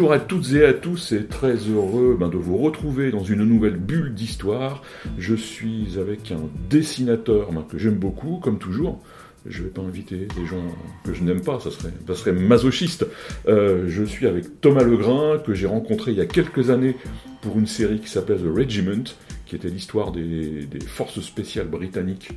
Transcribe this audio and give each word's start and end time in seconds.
Bonjour 0.00 0.14
à 0.14 0.18
toutes 0.18 0.50
et 0.54 0.64
à 0.64 0.72
tous 0.72 1.12
et 1.12 1.26
très 1.26 1.56
heureux 1.56 2.16
ben, 2.18 2.30
de 2.30 2.38
vous 2.38 2.56
retrouver 2.56 3.10
dans 3.10 3.22
une 3.22 3.44
nouvelle 3.44 3.76
bulle 3.76 4.14
d'histoire. 4.14 4.82
Je 5.18 5.34
suis 5.34 5.98
avec 6.00 6.32
un 6.32 6.48
dessinateur 6.70 7.52
ben, 7.52 7.66
que 7.70 7.76
j'aime 7.76 7.96
beaucoup, 7.96 8.38
comme 8.38 8.58
toujours. 8.58 9.02
Je 9.44 9.58
ne 9.58 9.64
vais 9.64 9.70
pas 9.70 9.82
inviter 9.82 10.26
des 10.34 10.46
gens 10.46 10.64
que 11.04 11.12
je 11.12 11.22
n'aime 11.22 11.42
pas, 11.42 11.60
ça 11.60 11.70
serait, 11.70 12.32
masochiste. 12.32 13.06
Euh, 13.46 13.84
je 13.88 14.02
suis 14.02 14.26
avec 14.26 14.62
Thomas 14.62 14.84
Legrain, 14.84 15.36
que 15.36 15.52
j'ai 15.52 15.66
rencontré 15.66 16.12
il 16.12 16.16
y 16.16 16.22
a 16.22 16.26
quelques 16.26 16.70
années 16.70 16.96
pour 17.42 17.58
une 17.58 17.66
série 17.66 18.00
qui 18.00 18.08
s'appelle 18.08 18.38
The 18.38 18.56
Regiment, 18.56 19.04
qui 19.44 19.54
était 19.54 19.68
l'histoire 19.68 20.12
des, 20.12 20.64
des 20.64 20.80
forces 20.80 21.20
spéciales 21.20 21.68
britanniques 21.68 22.30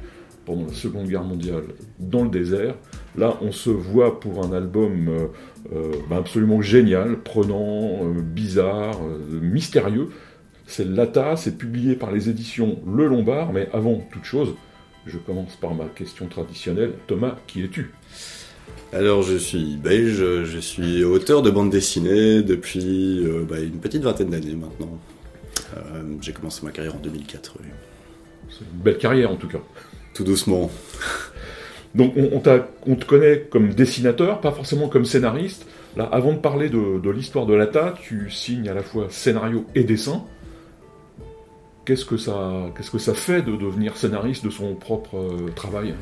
pendant 0.45 0.65
la 0.65 0.73
Seconde 0.73 1.07
Guerre 1.07 1.23
mondiale 1.23 1.63
dans 1.97 2.25
le 2.25 2.29
désert. 2.29 2.75
Là, 3.17 3.37
on 3.41 3.53
se 3.53 3.69
voit 3.69 4.19
pour 4.19 4.43
un 4.43 4.51
album 4.51 5.29
euh, 5.71 5.93
ben 6.09 6.17
absolument 6.17 6.61
génial, 6.61 7.19
prenant, 7.19 8.05
euh, 8.05 8.21
bizarre, 8.21 8.99
euh, 9.03 9.39
mystérieux. 9.41 10.09
C'est 10.65 10.87
Lata, 10.87 11.35
c'est 11.35 11.57
publié 11.57 11.95
par 11.95 12.11
les 12.11 12.29
éditions 12.29 12.79
Le 12.87 13.07
Lombard, 13.07 13.53
mais 13.53 13.69
avant 13.73 13.95
toute 14.11 14.23
chose, 14.25 14.55
je 15.05 15.17
commence 15.17 15.55
par 15.55 15.73
ma 15.75 15.85
question 15.85 16.27
traditionnelle. 16.27 16.93
Thomas, 17.07 17.35
qui 17.47 17.63
es-tu? 17.63 17.91
Alors, 18.93 19.23
je 19.23 19.35
suis 19.37 19.75
belge, 19.77 20.43
je 20.43 20.59
suis 20.59 21.03
auteur 21.03 21.41
de 21.41 21.49
bande 21.49 21.69
dessinée 21.69 22.43
depuis 22.43 23.25
euh, 23.25 23.43
bah, 23.47 23.59
une 23.59 23.79
petite 23.79 24.03
vingtaine 24.03 24.29
d'années 24.29 24.55
maintenant. 24.55 24.99
Euh, 25.77 26.03
J'ai 26.21 26.31
commencé 26.31 26.63
ma 26.65 26.71
carrière 26.71 26.95
en 26.95 26.99
2004, 26.99 27.55
oui. 27.59 27.65
C'est 28.49 28.65
une 28.71 28.81
belle 28.81 28.97
carrière 28.97 29.31
en 29.31 29.35
tout 29.35 29.47
cas. 29.47 29.61
Tout 30.13 30.23
doucement. 30.23 30.69
Donc 31.95 32.15
on, 32.17 32.39
te 32.39 33.05
connaît 33.05 33.45
comme 33.51 33.69
dessinateur, 33.69 34.41
pas 34.41 34.51
forcément 34.51 34.89
comme 34.89 35.05
scénariste. 35.05 35.67
Là, 35.95 36.09
avant 36.11 36.33
de 36.33 36.39
parler 36.39 36.69
de, 36.69 37.09
l'histoire 37.11 37.45
de 37.45 37.53
Lata, 37.53 37.93
tu 38.01 38.31
signes 38.31 38.67
à 38.67 38.73
la 38.73 38.81
fois 38.81 39.07
scénario 39.09 39.65
et 39.75 39.83
dessin. 39.83 40.23
Qu'est-ce 41.85 42.05
que 42.05 42.17
ça, 42.17 43.13
fait 43.13 43.43
de 43.43 43.55
devenir 43.55 43.95
scénariste 43.95 44.43
de 44.43 44.49
son 44.49 44.73
propre 44.73 45.17
euh, 45.17 45.49
travail? 45.53 45.93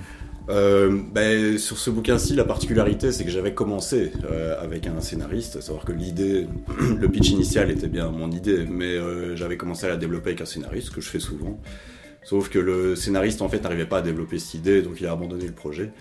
Euh, 0.49 0.97
ben, 1.11 1.57
sur 1.57 1.77
ce 1.77 1.89
bouquin-ci, 1.89 2.35
la 2.35 2.45
particularité, 2.45 3.11
c'est 3.11 3.25
que 3.25 3.31
j'avais 3.31 3.53
commencé 3.53 4.11
euh, 4.31 4.61
avec 4.61 4.87
un 4.87 5.01
scénariste, 5.01 5.57
à 5.57 5.61
savoir 5.61 5.83
que 5.83 5.91
l'idée, 5.91 6.47
le 6.99 7.09
pitch 7.09 7.31
initial 7.31 7.69
était 7.69 7.87
bien 7.87 8.09
mon 8.11 8.31
idée, 8.31 8.65
mais 8.69 8.95
j'avais 9.35 9.57
commencé 9.57 9.87
à 9.87 9.89
la 9.89 9.97
développer 9.97 10.29
avec 10.29 10.41
un 10.41 10.45
scénariste, 10.45 10.87
ce 10.87 10.91
que 10.91 11.01
je 11.01 11.09
fais 11.09 11.19
souvent. 11.19 11.59
Sauf 12.23 12.49
que 12.49 12.59
le 12.59 12.95
scénariste, 12.95 13.41
en 13.41 13.49
fait, 13.49 13.61
n'arrivait 13.61 13.85
pas 13.85 13.97
à 13.97 14.01
développer 14.01 14.39
cette 14.39 14.53
idée, 14.53 14.81
donc 14.81 15.01
il 15.01 15.07
a 15.07 15.11
abandonné 15.11 15.45
le 15.45 15.53
projet. 15.53 15.91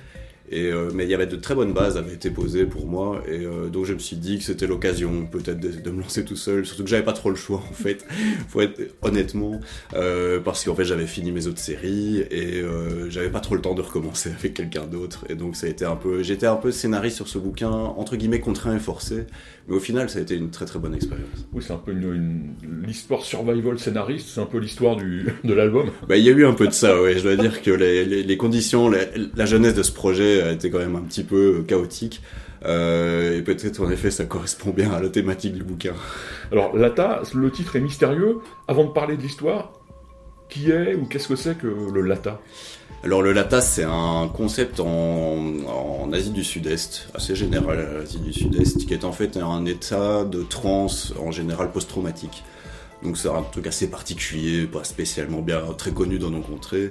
Et, 0.53 0.67
euh, 0.73 0.91
mais 0.93 1.05
il 1.05 1.11
y 1.11 1.15
avait 1.15 1.27
de 1.29 1.37
très 1.37 1.55
bonnes 1.55 1.73
bases 1.73 1.97
avaient 1.97 2.13
été 2.15 2.29
posées 2.31 2.65
pour 2.67 2.87
moi, 2.87 3.23
et 3.29 3.45
euh, 3.47 3.69
donc 3.69 3.85
je 3.85 3.95
me 3.95 4.01
suis 4.01 4.17
dit 4.17 4.39
que 4.39 4.45
c'était 4.45 4.67
l'occasion 4.67 5.25
peut-être 5.27 5.61
de, 5.61 5.69
de 5.69 5.91
me 5.91 6.01
lancer 6.01 6.25
tout 6.25 6.35
seul, 6.35 6.67
surtout 6.67 6.83
que 6.83 6.91
j'avais 6.91 7.05
pas 7.05 7.13
trop 7.13 7.31
le 7.31 7.37
choix 7.37 7.63
en 7.71 7.73
fait, 7.73 8.05
faut 8.49 8.61
être 8.61 8.81
honnêtement, 9.03 9.61
euh, 9.95 10.41
parce 10.41 10.65
qu'en 10.65 10.75
fait 10.75 10.85
j'avais 10.85 11.07
fini 11.07 11.31
mes 11.31 11.47
autres 11.47 11.61
séries 11.61 12.25
et 12.33 12.63
j'avais 13.11 13.31
pas 13.31 13.39
trop 13.41 13.55
le 13.55 13.61
temps 13.63 13.75
de 13.75 13.81
recommencer 13.83 14.31
avec 14.39 14.55
quelqu'un 14.55 14.87
d'autre, 14.87 15.25
et 15.29 15.37
donc 15.37 15.55
ça 15.55 15.69
a 15.69 15.71
été 15.71 15.85
un 15.85 15.95
peu, 15.97 16.23
j'étais 16.25 16.47
un 16.47 16.57
peu 16.57 16.73
scénariste 16.73 17.15
sur 17.17 17.29
ce 17.29 17.39
bouquin 17.39 17.71
entre 17.71 18.17
guillemets 18.17 18.41
contraint 18.41 18.75
et 18.75 18.81
forcé, 18.81 19.27
mais 19.69 19.77
au 19.77 19.81
final 19.81 20.11
ça 20.11 20.19
a 20.19 20.23
été 20.23 20.35
une 20.35 20.51
très 20.51 20.65
très 20.65 20.81
bonne 20.81 20.95
expérience. 20.97 21.29
Oui, 21.53 21.63
c'est 21.65 21.73
un 21.73 21.77
peu 21.77 21.93
une, 21.93 22.13
une- 22.63 22.85
l'histoire 22.87 23.23
survival 23.23 23.79
scénariste, 23.79 24.31
c'est 24.35 24.41
un 24.41 24.47
peu 24.47 24.59
l'histoire 24.59 24.97
du, 24.97 25.27
de 25.45 25.55
l'album. 25.55 25.91
Bah, 26.09 26.17
il 26.17 26.25
y 26.25 26.29
a 26.29 26.33
eu 26.33 26.45
un 26.45 26.55
peu 26.55 26.67
de 26.67 26.73
ça, 26.73 27.01
ouais. 27.01 27.17
Je 27.17 27.23
dois 27.23 27.37
dire 27.37 27.63
que 27.63 27.71
les, 27.71 28.05
les, 28.05 28.23
les 28.25 28.37
conditions, 28.37 28.89
la, 28.91 28.99
la 29.37 29.47
jeunesse 29.47 29.75
de 29.75 29.83
ce 29.85 29.93
projet 29.93 30.40
a 30.41 30.53
été 30.53 30.71
quand 30.71 30.79
même 30.79 30.97
un 30.97 31.03
petit 31.03 31.25
peu 31.25 31.63
chaotique. 31.67 32.23
Euh, 32.67 33.39
et 33.39 33.43
peut-être 33.43 33.83
en 33.83 33.91
effet 33.91 34.11
ça 34.11 34.27
correspond 34.27 34.71
bien 34.71 34.93
à 34.93 35.01
la 35.01 35.09
thématique 35.09 35.55
du 35.55 35.65
bouquin. 35.65 35.95
Alors 36.53 36.77
Lata, 36.77 37.23
le 37.35 37.51
titre 37.51 37.77
est 37.77 37.81
mystérieux. 37.81 38.41
Avant 38.69 38.85
de 38.85 38.91
parler 38.91 39.17
de 39.17 39.23
l'histoire, 39.23 39.73
qui 40.51 40.71
est 40.71 40.95
ou 40.95 41.07
qu'est-ce 41.07 41.29
que 41.29 41.37
c'est 41.37 41.57
que 41.57 41.67
le 41.67 42.03
Lata? 42.03 42.39
Alors 43.03 43.23
le 43.23 43.33
Lata 43.33 43.63
c'est 43.63 43.85
un 43.85 44.29
concept 44.29 44.79
en, 44.79 45.39
en 45.69 46.13
Asie 46.13 46.33
du 46.33 46.45
Sud-Est, 46.45 47.09
assez 47.15 47.35
général 47.35 47.79
à 47.79 47.99
l'Asie 48.01 48.19
du 48.19 48.33
Sud-Est, 48.35 48.85
qui 48.85 48.93
est 48.93 49.05
en 49.05 49.13
fait 49.13 49.39
un 49.39 49.65
état 49.65 50.25
de 50.25 50.43
transe 50.43 51.15
en 51.19 51.31
général 51.31 51.73
post-traumatique. 51.73 52.45
Donc 53.03 53.17
c'est 53.17 53.29
un 53.29 53.43
truc 53.43 53.67
assez 53.67 53.89
particulier, 53.89 54.67
pas 54.67 54.85
spécialement 54.85 55.41
bien 55.41 55.61
très 55.79 55.93
connu 55.93 56.19
dans 56.19 56.31
nos 56.31 56.41
contrées. 56.43 56.91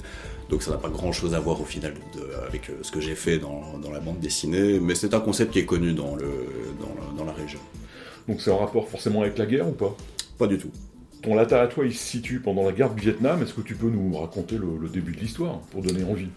Donc 0.49 0.63
ça 0.63 0.71
n'a 0.71 0.77
pas 0.77 0.89
grand 0.89 1.11
chose 1.11 1.35
à 1.35 1.39
voir 1.39 1.61
au 1.61 1.65
final 1.65 1.93
de- 2.15 2.47
avec 2.47 2.69
euh, 2.69 2.73
ce 2.81 2.91
que 2.91 2.99
j'ai 2.99 3.13
fait 3.15 3.37
dans, 3.37 3.77
dans 3.81 3.91
la 3.91 3.99
bande 3.99 4.19
dessinée, 4.19 4.79
mais 4.79 4.95
c'est 4.95 5.13
un 5.13 5.19
concept 5.19 5.53
qui 5.53 5.59
est 5.59 5.65
connu 5.65 5.93
dans, 5.93 6.15
le, 6.15 6.25
dans, 6.79 6.87
la- 6.99 7.17
dans 7.19 7.25
la 7.25 7.33
région. 7.33 7.59
Donc 8.27 8.41
c'est 8.41 8.49
en 8.49 8.57
rapport 8.57 8.87
forcément 8.89 9.21
avec 9.21 9.37
la 9.37 9.45
guerre 9.45 9.67
ou 9.67 9.73
pas? 9.73 9.95
Pas 10.39 10.47
du 10.47 10.57
tout. 10.57 10.71
Ton 11.21 11.35
Lata 11.35 11.61
à 11.61 11.67
toi, 11.67 11.85
il 11.85 11.93
se 11.93 12.03
situe 12.03 12.39
pendant 12.39 12.63
la 12.63 12.71
guerre 12.71 12.93
du 12.93 13.01
Vietnam. 13.01 13.43
Est-ce 13.43 13.53
que 13.53 13.61
tu 13.61 13.75
peux 13.75 13.89
nous 13.89 14.17
raconter 14.17 14.57
le, 14.57 14.77
le 14.81 14.87
début 14.89 15.11
de 15.11 15.19
l'histoire 15.19 15.59
pour 15.71 15.81
donner 15.83 16.03
envie? 16.03 16.29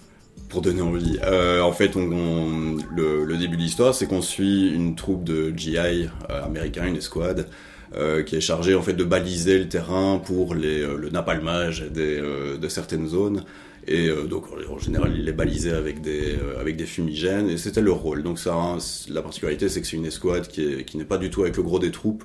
Pour 0.49 0.61
donner 0.61 0.83
envie. 0.83 1.19
Euh, 1.23 1.63
en 1.63 1.73
fait, 1.73 1.97
on, 1.97 2.11
on- 2.13 2.77
le, 2.95 3.25
le 3.25 3.37
début 3.39 3.57
de 3.57 3.63
l'histoire, 3.63 3.95
c'est 3.95 4.07
qu'on 4.07 4.23
suit 4.23 4.71
une 4.75 4.95
troupe 4.97 5.25
de 5.25 5.51
GI 5.57 5.77
euh, 5.79 6.09
américains, 6.45 6.85
une 6.87 6.97
escouade, 6.97 7.49
euh, 7.97 8.23
qui 8.23 8.37
est 8.37 8.41
chargée 8.41 8.75
en 8.75 8.83
fait 8.83 8.93
de 8.95 9.05
baliser 9.05 9.59
le 9.59 9.69
terrain 9.69 10.19
pour 10.25 10.55
les, 10.55 10.81
euh, 10.81 10.97
le 10.97 11.11
napalmage 11.11 11.83
des, 11.91 12.19
euh, 12.19 12.57
de 12.57 12.69
certaines 12.69 13.07
zones. 13.09 13.45
Et 13.89 14.11
donc 14.31 14.45
en 14.71 14.79
général, 14.79 15.13
il 15.19 15.29
est 15.29 15.33
balisé 15.33 15.73
avec 15.73 16.01
des, 16.03 16.37
avec 16.61 16.77
des 16.77 16.87
fumigènes, 16.87 17.51
et 17.51 17.57
c'était 17.57 17.81
leur 17.81 17.97
rôle. 17.97 18.23
Donc 18.23 18.39
ça, 18.39 18.55
un- 18.55 18.79
la 19.09 19.23
particularité, 19.23 19.69
c'est 19.69 19.81
que 19.81 19.87
c'est 19.89 19.97
une 19.97 20.07
escouade 20.07 20.47
qui 20.47 20.63
est- 20.65 20.85
qui 20.85 20.97
n'est 20.99 21.05
pas 21.05 21.19
du 21.19 21.31
tout 21.31 21.43
avec 21.43 21.57
le 21.57 21.65
gros 21.65 21.81
des 21.81 21.91
troupes. 21.91 22.23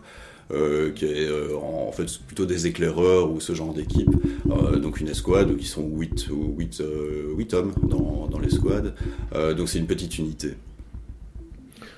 euh, 0.54 0.92
qui 0.94 1.04
est 1.04 1.28
euh, 1.28 1.58
en, 1.58 1.88
en 1.90 1.92
fait 1.92 2.06
plutôt 2.26 2.46
des 2.46 2.68
éclaireurs 2.68 3.30
ou 3.32 3.42
ce 3.42 3.54
genre 3.54 3.74
d'équipe. 3.74 4.10
Euh, 4.50 4.78
donc 4.78 5.02
une 5.02 5.10
escouade 5.10 5.58
qui 5.58 5.66
sont 5.66 5.84
8 5.86 6.30
ou 6.32 6.56
8, 6.58 6.80
euh, 6.80 7.34
huit 7.36 7.54
hommes 7.54 7.74
dans, 7.84 8.28
dans 8.32 8.40
l'escouade. 8.40 8.94
Donc 9.58 9.68
c'est 9.68 9.80
une 9.80 9.88
petite 9.88 10.18
unité. 10.20 10.54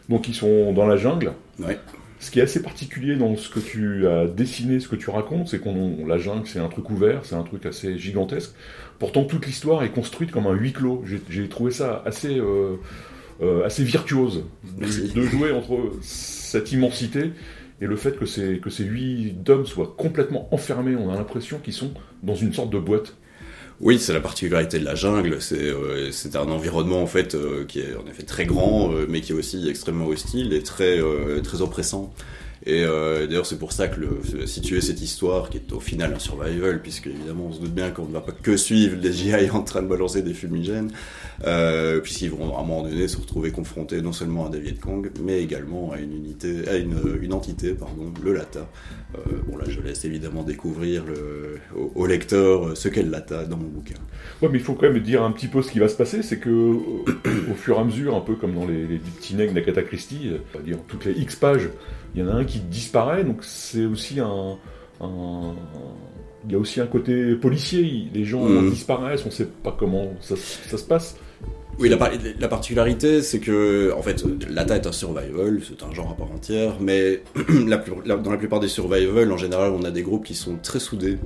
Donc 0.10 0.28
ils 0.28 0.34
sont 0.34 0.74
dans 0.74 0.88
la 0.88 0.98
jungle. 0.98 1.34
Ouais. 1.60 1.78
Ce 2.20 2.32
qui 2.32 2.40
est 2.40 2.44
assez 2.44 2.62
particulier 2.62 3.16
dans 3.16 3.38
ce 3.38 3.48
que 3.50 3.60
tu 3.62 4.06
as 4.08 4.28
dessiné, 4.28 4.80
ce 4.82 4.90
que 4.90 4.98
tu 4.98 5.10
racontes, 5.10 5.48
c'est 5.48 5.60
qu'on 5.60 6.06
la 6.06 6.18
jungle, 6.18 6.46
c'est 6.48 6.60
un 6.60 6.68
truc 6.68 6.90
ouvert, 6.90 7.22
c'est 7.24 7.36
un 7.36 7.44
truc 7.44 7.66
assez 7.66 7.98
gigantesque. 7.98 8.52
Pourtant, 9.00 9.24
toute 9.24 9.46
l'histoire 9.46 9.84
est 9.84 9.92
construite 9.92 10.30
comme 10.32 10.46
un 10.46 10.54
huis 10.54 10.74
clos. 10.74 11.04
J'ai- 11.30 11.48
trouvé 11.48 11.72
ça 11.72 12.04
assez, 12.06 12.38
euh, 12.38 12.76
euh, 13.42 13.66
assez 13.66 13.84
virtuose 13.86 14.44
de, 14.78 15.14
de 15.14 15.22
jouer 15.28 15.52
entre 15.54 15.92
cette 16.02 16.72
immensité 16.74 17.32
et 17.82 17.86
le 17.86 17.96
fait 17.96 18.18
que 18.18 18.26
ces, 18.26 18.60
que 18.60 18.70
ces 18.70 18.84
huit 18.84 19.50
hommes 19.50 19.66
soient 19.66 19.94
complètement 19.98 20.54
enfermés. 20.54 20.98
On 20.98 21.10
a 21.10 21.16
l'impression 21.16 21.60
qu'ils 21.60 21.74
sont 21.74 21.94
dans 22.24 22.36
une 22.36 22.52
sorte 22.54 22.70
de 22.70 22.80
boîte. 22.80 23.16
Oui, 23.82 23.98
c'est 23.98 24.12
la 24.12 24.20
particularité 24.20 24.78
de 24.78 24.84
la 24.84 24.96
jungle. 24.96 25.42
C'est 25.42 25.70
euh, 25.70 26.12
un 26.34 26.50
environnement 26.50 27.02
en 27.02 27.08
fait 27.08 27.34
euh, 27.34 27.64
qui 27.66 27.80
est 27.80 27.96
en 27.96 28.06
effet 28.10 28.24
très 28.24 28.46
grand, 28.46 28.92
euh, 28.92 29.06
mais 29.08 29.22
qui 29.22 29.32
est 29.32 29.36
aussi 29.36 29.70
extrêmement 29.70 30.08
hostile 30.08 30.52
et 30.52 30.64
très 30.64 31.00
oppressant. 31.62 32.14
Et 32.66 32.84
euh, 32.84 33.26
d'ailleurs, 33.26 33.46
c'est 33.46 33.58
pour 33.58 33.72
ça 33.72 33.88
que 33.88 34.02
situer 34.46 34.82
cette 34.82 35.02
histoire, 35.02 35.50
qui 35.50 35.58
est 35.58 35.72
au 35.72 35.80
final 35.80 36.14
un 36.14 36.20
survival, 36.20 36.82
puisque 36.82 37.08
évidemment, 37.08 37.46
on 37.50 37.54
se 37.54 37.62
doute 37.62 37.74
bien 37.74 37.90
qu'on 37.92 38.06
ne 38.06 38.12
va 38.12 38.22
pas 38.22 38.34
que 38.34 38.58
suivre 38.58 38.98
les 39.02 39.14
GI 39.14 39.50
en 39.54 39.62
train 39.62 39.82
de 39.82 39.88
balancer 39.88 40.22
des 40.22 40.34
fumigènes, 40.34 40.92
euh, 41.46 42.00
puisqu'ils 42.02 42.32
vont 42.32 42.58
à 42.58 42.60
un 42.60 42.64
moment 42.64 42.84
donné 42.84 43.08
se 43.08 43.18
retrouver 43.18 43.52
confrontés 43.52 44.02
non 44.02 44.12
seulement 44.12 44.48
à 44.48 44.50
des 44.50 44.60
Viet 44.60 44.80
Cong, 44.80 45.10
mais 45.24 45.42
également 45.42 45.92
à 45.94 46.00
une 46.00 46.14
unité, 46.14 46.68
à 46.68 46.76
une, 46.76 47.34
entité, 47.34 47.74
pardon, 47.74 48.12
le 48.24 48.34
Lata. 48.34 48.70
Euh, 49.16 49.20
bon 49.48 49.58
là, 49.58 49.64
je 49.68 49.80
laisse 49.80 50.04
évidemment 50.04 50.44
découvrir 50.44 51.06
au, 51.96 52.06
lecteur 52.06 52.76
ce 52.76 52.90
qu'est 52.90 53.04
le 53.04 53.12
Lata 53.12 53.46
dans 53.46 53.58
mon 53.58 53.68
bouquin. 53.68 53.96
Ouais, 54.42 54.50
mais 54.52 54.58
il 54.58 54.64
faut 54.64 54.74
quand 54.74 54.90
même 54.90 55.00
dire 55.00 55.24
un 55.24 55.32
petit 55.32 55.48
peu 55.48 55.62
ce 55.62 55.72
qui 55.72 55.80
va 55.80 55.88
se 55.88 55.96
passer, 55.96 56.24
c'est 56.24 56.40
que 56.40 56.50
euh, 56.50 57.52
au 57.52 57.56
fur 57.56 57.78
et 57.78 57.80
à 57.80 57.84
mesure, 57.84 58.16
un 58.16 58.22
peu 58.22 58.36
comme 58.36 58.54
dans 58.54 58.66
les, 58.66 58.86
les 58.86 58.98
petits 58.98 59.36
nègres 59.36 59.54
d'Agatha 59.54 59.84
Christie, 59.84 60.32
on 60.54 60.58
va 60.58 60.64
dire 60.64 60.78
toutes 60.88 61.06
les 61.06 61.14
X 61.14 61.36
pages, 61.36 61.70
il 62.16 62.22
y 62.22 62.24
en 62.24 62.30
a 62.30 62.34
un 62.34 62.44
qui 62.46 62.60
disparaît, 62.60 63.24
donc 63.24 63.38
c'est 63.44 63.86
aussi 63.86 64.20
un, 64.20 64.58
un- 65.02 65.54
il 66.46 66.52
y 66.54 66.56
a 66.56 66.58
aussi 66.58 66.80
un 66.80 66.88
côté 66.88 67.36
policier. 67.36 68.08
Les 68.14 68.24
gens 68.26 68.44
Mhm. 68.46 68.70
disparaissent, 68.70 69.24
on 69.24 69.30
ne 69.30 69.34
sait 69.34 69.48
pas 69.64 69.76
comment 69.78 70.14
ça, 70.22 70.36
ça 70.38 70.78
se 70.78 70.84
passe. 70.86 71.16
Oui, 71.78 71.88
la, 71.88 71.98
la 72.40 72.48
particularité, 72.50 73.22
c'est 73.22 73.40
que, 73.40 73.94
en 73.98 74.02
fait, 74.02 74.24
l'ATA 74.50 74.78
est 74.78 74.88
un 74.88 74.92
survival, 74.92 75.62
c'est 75.66 75.82
un 75.84 75.94
genre 75.94 76.12
à 76.12 76.16
part 76.16 76.30
entière, 76.32 76.76
mais 76.82 77.22
la, 77.68 77.78
dans 78.18 78.32
la 78.32 78.38
plupart 78.38 78.60
des 78.60 78.68
survival, 78.68 79.32
en 79.32 79.38
général, 79.38 79.72
on 79.72 79.84
a 79.84 79.92
des 79.92 80.02
groupes 80.02 80.26
qui 80.26 80.36
sont 80.36 80.58
très 80.62 80.80
soudés. 80.80 81.18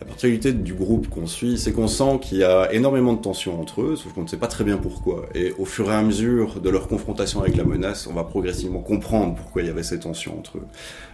La 0.00 0.06
particularité 0.06 0.52
du 0.52 0.74
groupe 0.74 1.08
qu'on 1.08 1.26
suit, 1.26 1.56
c'est 1.56 1.72
qu'on 1.72 1.86
sent 1.86 2.18
qu'il 2.20 2.38
y 2.38 2.44
a 2.44 2.72
énormément 2.72 3.12
de 3.12 3.20
tensions 3.20 3.60
entre 3.60 3.82
eux, 3.82 3.96
sauf 3.96 4.12
qu'on 4.12 4.22
ne 4.22 4.26
sait 4.26 4.38
pas 4.38 4.48
très 4.48 4.64
bien 4.64 4.76
pourquoi. 4.76 5.26
Et 5.36 5.52
au 5.56 5.64
fur 5.64 5.88
et 5.88 5.94
à 5.94 6.02
mesure 6.02 6.60
de 6.60 6.68
leur 6.68 6.88
confrontation 6.88 7.40
avec 7.40 7.56
la 7.56 7.62
menace, 7.62 8.08
on 8.08 8.12
va 8.12 8.24
progressivement 8.24 8.80
comprendre 8.80 9.36
pourquoi 9.36 9.62
il 9.62 9.68
y 9.68 9.70
avait 9.70 9.84
ces 9.84 10.00
tensions 10.00 10.36
entre 10.36 10.58
eux. 10.58 10.66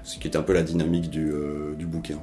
Ce 0.02 0.18
qui 0.18 0.28
est 0.28 0.36
un 0.36 0.42
peu 0.42 0.54
la 0.54 0.62
dynamique 0.62 1.10
du, 1.10 1.30
euh, 1.30 1.74
bouquin. 1.80 2.18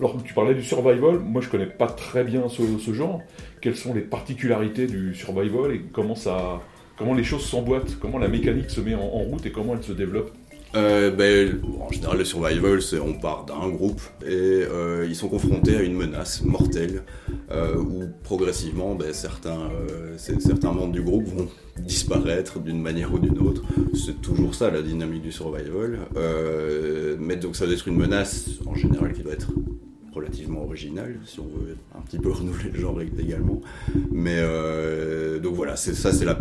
Alors, 0.00 0.20
tu 0.24 0.34
parlais 0.34 0.54
du 0.54 0.64
survival, 0.64 1.20
moi 1.20 1.40
je 1.40 1.48
connais 1.48 1.66
pas 1.66 1.86
très 1.86 2.24
bien 2.24 2.48
ce, 2.48 2.92
genre. 2.92 3.20
Quelles 3.60 3.76
sont 3.76 3.94
les 3.94 4.00
particularités 4.00 4.88
du 4.88 5.14
survival 5.14 5.72
et 5.72 5.82
comment, 5.92 6.16
ça, 6.16 6.60
comment 6.96 7.14
les 7.14 7.24
choses 7.24 7.46
s'emboîtent, 7.46 7.96
comment 8.00 8.18
la 8.18 8.28
mécanique 8.28 8.70
se 8.70 8.80
met 8.80 8.96
en 8.96 9.06
route 9.06 9.46
et 9.46 9.52
comment 9.52 9.76
elle 9.76 9.84
se 9.84 9.92
développe? 9.92 10.32
Euh, 10.74 11.10
ben, 11.10 11.60
En 11.80 11.90
général, 11.90 12.18
le 12.18 12.24
survival, 12.24 12.82
c'est 12.82 12.98
on 12.98 13.14
part 13.14 13.44
d'un 13.44 13.68
groupe 13.68 14.00
et 14.24 14.30
euh, 14.30 15.06
ils 15.08 15.16
sont 15.16 15.28
confrontés 15.28 15.76
à 15.76 15.82
une 15.82 15.94
menace 15.94 16.42
mortelle 16.42 17.02
euh, 17.50 17.76
où 17.76 18.04
progressivement, 18.22 18.94
ben, 18.94 19.12
certains, 19.12 19.70
certains 20.16 20.72
membres 20.72 20.92
du 20.92 21.02
groupe 21.02 21.26
vont 21.26 21.48
disparaître 21.78 22.58
d'une 22.58 22.80
manière 22.80 23.12
ou 23.12 23.18
d'une 23.18 23.38
autre. 23.38 23.62
C'est 23.94 24.20
toujours 24.20 24.54
ça 24.54 24.70
la 24.70 24.82
dynamique 24.82 25.22
du 25.22 25.32
survival. 25.32 26.00
Mais 27.18 27.36
donc 27.36 27.56
ça 27.56 27.66
doit 27.66 27.74
être 27.74 27.88
une 27.88 27.96
menace 27.96 28.48
en 28.66 28.74
général 28.74 29.12
qui 29.12 29.22
doit 29.22 29.34
être 29.34 29.50
relativement 30.12 30.64
original, 30.64 31.18
si 31.24 31.40
on 31.40 31.44
veut 31.44 31.76
un 31.96 32.00
petit 32.00 32.18
peu 32.18 32.30
renouveler 32.32 32.70
le 32.70 32.80
genre 32.80 33.00
également. 33.00 33.60
Mais 34.10 34.36
euh, 34.36 35.38
donc 35.40 35.54
voilà, 35.54 35.76
ça, 35.76 36.12
c'est 36.12 36.24
la, 36.24 36.38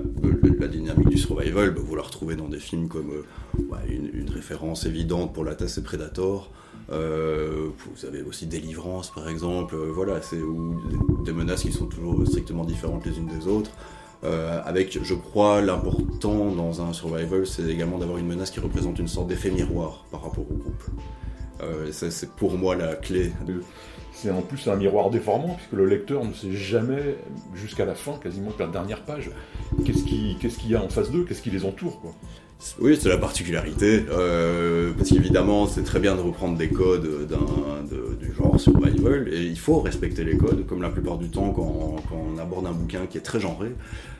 dynamique 0.67 1.09
du 1.09 1.17
survival. 1.17 1.71
Bah, 1.71 1.81
vous 1.83 1.95
la 1.95 2.03
retrouvez 2.03 2.35
dans 2.35 2.47
des 2.47 2.59
films 2.59 2.87
comme 2.87 3.11
euh, 3.11 3.63
ouais, 3.71 3.79
une, 3.89 4.29
référence 4.29 4.85
évidente 4.85 5.33
pour 5.33 5.43
la 5.43 5.55
tasse 5.55 5.77
et 5.77 5.83
Predator. 5.83 6.51
Euh, 6.91 7.69
vous 7.95 8.05
avez 8.05 8.21
aussi 8.21 8.45
Délivrance 8.47 9.11
par 9.11 9.27
exemple. 9.29 9.75
Voilà, 9.75 10.21
c'est 10.21 10.39
des 11.25 11.33
menaces 11.33 11.63
qui 11.63 11.71
sont 11.71 11.87
toujours 11.87 12.25
strictement 12.27 12.63
différentes 12.63 13.05
les 13.05 13.17
unes 13.17 13.27
des 13.27 13.47
autres. 13.47 13.71
Avec, 14.23 14.99
je 15.03 15.15
crois, 15.15 15.61
l'important 15.61 16.51
dans 16.51 16.81
un 16.81 16.93
survival, 16.93 17.47
c'est 17.47 17.67
également 17.67 17.97
d'avoir 17.97 18.19
une 18.19 18.27
menace 18.27 18.51
qui 18.51 18.59
représente 18.59 18.99
une 18.99 19.07
sorte 19.07 19.27
d'effet 19.27 19.49
miroir 19.49 20.05
par 20.11 20.21
rapport 20.21 20.45
au 20.49 20.53
groupe. 20.53 20.83
Euh, 21.61 21.91
c'est 21.91 22.31
pour 22.31 22.57
moi 22.57 22.75
la 22.75 22.95
clé. 22.95 23.31
C'est 24.13 24.29
en 24.29 24.41
plus 24.41 24.67
un 24.67 24.75
miroir 24.75 25.09
déformant, 25.09 25.55
puisque 25.55 25.73
le 25.73 25.85
lecteur 25.85 26.23
ne 26.23 26.33
sait 26.33 26.51
jamais, 26.51 27.17
jusqu'à 27.55 27.85
la 27.85 27.95
fin, 27.95 28.17
quasiment 28.21 28.51
la 28.59 28.67
dernière 28.67 29.03
page, 29.03 29.31
qu'est-ce 29.85 30.03
qu'il 30.03 30.37
qu 30.37 30.67
y 30.67 30.75
a 30.75 30.83
en 30.83 30.89
face 30.89 31.11
d'eux, 31.11 31.23
qu'est-ce 31.23 31.41
qui 31.41 31.49
les 31.49 31.65
entoure. 31.65 32.13
Oui, 32.79 32.97
c'est 32.99 33.09
la 33.09 33.17
particularité, 33.17 34.05
euh, 34.11 34.91
parce 34.95 35.09
qu'évidemment, 35.09 35.65
c'est 35.65 35.83
très 35.83 35.99
bien 35.99 36.15
de 36.15 36.21
reprendre 36.21 36.57
des 36.57 36.69
codes 36.69 37.27
de, 37.27 38.15
du 38.15 38.33
genre 38.33 38.59
survival, 38.59 39.29
et 39.33 39.41
il 39.41 39.57
faut 39.57 39.79
respecter 39.79 40.23
les 40.23 40.37
codes, 40.37 40.65
comme 40.67 40.81
la 40.81 40.89
plupart 40.89 41.17
du 41.17 41.29
temps 41.29 41.51
quand, 41.51 41.95
on 42.11 42.37
aborde 42.37 42.67
un 42.67 42.71
bouquin 42.71 43.07
qui 43.09 43.17
est 43.17 43.21
très 43.21 43.39
genré. 43.39 43.69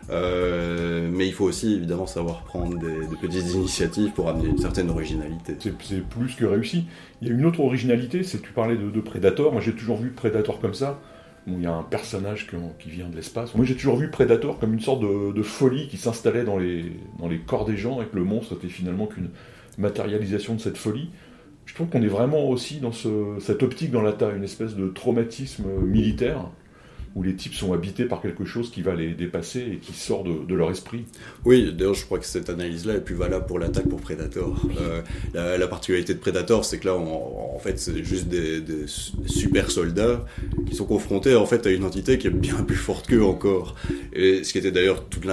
Euh, 0.10 1.08
mais 1.12 1.28
il 1.28 1.34
faut 1.34 1.46
aussi 1.46 1.76
évidemment 1.76 2.08
savoir 2.08 2.44
prendre 2.44 2.78
des, 2.80 3.08
des 3.08 3.16
petites 3.16 3.54
initiatives 3.54 4.12
pour 4.12 4.28
amener 4.28 4.50
une 4.50 4.58
certaine 4.58 4.90
originalité. 4.90 5.56
C'est 5.60 6.04
plus 6.04 6.36
que 6.36 6.46
réussi. 6.46 6.86
Il 7.22 7.28
y 7.28 7.32
a 7.32 7.34
une 7.34 7.46
autre 7.46 7.60
originalité, 7.60 8.24
c'est 8.24 8.40
que 8.40 8.48
tu 8.48 8.54
parlais 8.54 8.76
de, 8.76 8.90
de 8.90 9.02
Predator. 9.02 9.52
Moi 9.54 9.62
j'ai 9.62 9.74
toujours 9.74 9.98
vu 9.98 10.10
Predator 10.10 10.60
comme 10.60 10.74
ça. 10.74 11.00
Il 11.48 11.62
y 11.62 11.66
a 11.66 11.74
un 11.74 11.84
personnage 11.84 12.48
qui, 12.80 12.90
vient 12.90 13.10
de 13.10 13.16
l'espace. 13.16 13.56
Moi 13.56 13.66
j'ai 13.66 13.76
toujours 13.76 13.96
vu 13.96 14.10
Predator 14.10 14.60
comme 14.60 14.74
une 14.74 14.80
sorte 14.80 15.02
de, 15.02 15.42
folie 15.42 15.88
qui 15.88 15.98
s'installait 15.98 16.44
dans 16.44 16.58
les, 16.58 16.92
corps 17.48 17.66
des 17.66 17.78
gens 17.78 18.02
et 18.02 18.06
que 18.06 18.16
le 18.16 18.24
monstre 18.24 18.54
était 18.54 18.68
finalement 18.68 19.08
qu'une 19.08 19.30
matérialisation 19.78 20.54
de 20.56 20.62
cette 20.62 20.78
folie. 20.78 21.10
Je 21.66 21.74
trouve 21.74 21.88
qu'on 21.88 22.02
est 22.02 22.08
vraiment 22.08 22.48
aussi 22.48 22.80
dans 22.80 22.92
ce, 22.92 23.38
cette 23.40 23.64
optique 23.64 23.92
dans 23.92 24.02
la 24.02 24.14
taille, 24.14 24.38
une 24.38 24.44
espèce 24.44 24.76
de 24.76 24.88
traumatisme 24.88 25.66
militaire 25.84 26.50
où 27.16 27.24
les 27.24 27.36
types 27.36 27.54
sont 27.54 27.74
habités 27.74 28.06
par 28.06 28.22
quelque 28.22 28.46
chose 28.46 28.72
qui 28.72 28.82
va 28.82 28.96
les 28.96 29.14
dépasser 29.14 29.60
et 29.74 29.78
qui 29.78 29.94
sort 29.94 30.24
de, 30.24 30.56
leur 30.56 30.72
esprit. 30.72 31.06
Oui, 31.46 31.74
d'ailleurs, 31.74 31.94
je 31.94 32.06
crois 32.06 32.20
que 32.20 32.26
cette 32.26 32.50
analyse-là 32.50 32.96
est 32.96 33.02
plus 33.02 33.16
valable 33.16 33.46
pour 33.46 33.60
l'attaque 33.60 33.88
pour 33.88 34.00
Predator. 34.00 34.66
Euh, 34.80 35.02
la, 35.34 35.58
la, 35.58 35.68
particularité 35.68 36.14
de 36.14 36.20
Predator, 36.20 36.64
c'est 36.64 36.80
que 36.80 36.88
là, 36.88 36.96
en 36.96 37.60
fait, 37.60 37.80
c'est 37.80 38.04
juste 38.04 38.28
des, 38.28 38.62
super 39.26 39.72
soldats 39.72 40.26
qui 40.68 40.76
sont 40.76 40.86
confrontés 40.86 41.36
en 41.36 41.46
fait 41.46 41.66
à 41.66 41.72
une 41.72 41.84
entité 41.84 42.18
qui 42.18 42.28
est 42.28 42.32
bien 42.32 42.64
plus 42.64 42.76
forte 42.76 43.08
qu'eux 43.08 43.24
encore. 43.24 43.76
Et 44.14 44.44
ce 44.44 44.52
qui 44.52 44.58
était 44.58 44.72
d'ailleurs 44.72 45.06
toute 45.06 45.26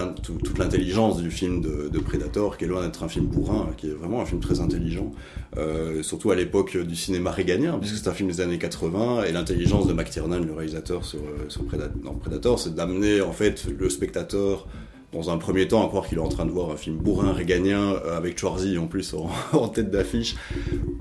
l'intelligence 0.59 1.21
du 1.21 1.31
film 1.31 1.61
de, 1.61 1.99
Predator, 1.99 2.57
qui 2.57 2.65
est 2.65 2.69
loin 2.69 2.83
d'être 2.83 3.03
un 3.03 3.09
film 3.09 3.27
bourrin, 3.27 3.71
qui 3.77 3.89
est 3.89 3.93
vraiment 3.93 4.23
un 4.23 4.25
film 4.25 4.41
très 4.41 4.61
intelligent, 4.61 5.13
euh, 5.57 6.03
surtout 6.03 6.31
à 6.31 6.37
l'époque 6.37 6.77
du 6.77 6.97
cinéma 6.97 7.31
réganien, 7.31 7.79
puisque 7.79 7.97
c'est 7.97 8.09
un 8.09 8.15
film 8.15 8.31
des 8.31 8.41
années 8.41 8.59
80, 8.59 9.25
et 9.25 9.33
l'intelligence 9.33 9.87
de 9.87 9.93
McTiernan, 9.93 10.41
le 10.41 10.53
réalisateur 10.53 11.05
sur, 11.05 11.21
sur 11.49 11.68
dans 12.03 12.15
Predator, 12.15 12.59
c'est 12.59 12.75
d'amener 12.75 13.20
en 13.20 13.32
fait 13.32 13.67
le 13.67 13.88
spectateur 13.88 14.67
dans 15.12 15.31
un 15.31 15.38
premier 15.38 15.67
temps 15.67 15.85
à 15.85 15.88
croire 15.88 16.06
qu'il 16.06 16.19
est 16.19 16.23
en 16.23 16.29
train 16.29 16.44
de 16.44 16.50
voir 16.50 16.70
un 16.70 16.76
film 16.76 16.97
bourrin 16.97 17.32
réganien 17.32 17.94
euh, 17.94 18.17
avec 18.17 18.38
Schwarzy 18.38 18.76
en 18.76 18.87
plus 18.87 19.15
en, 19.53 19.69
tête 19.69 19.91
d'affiche 19.91 20.37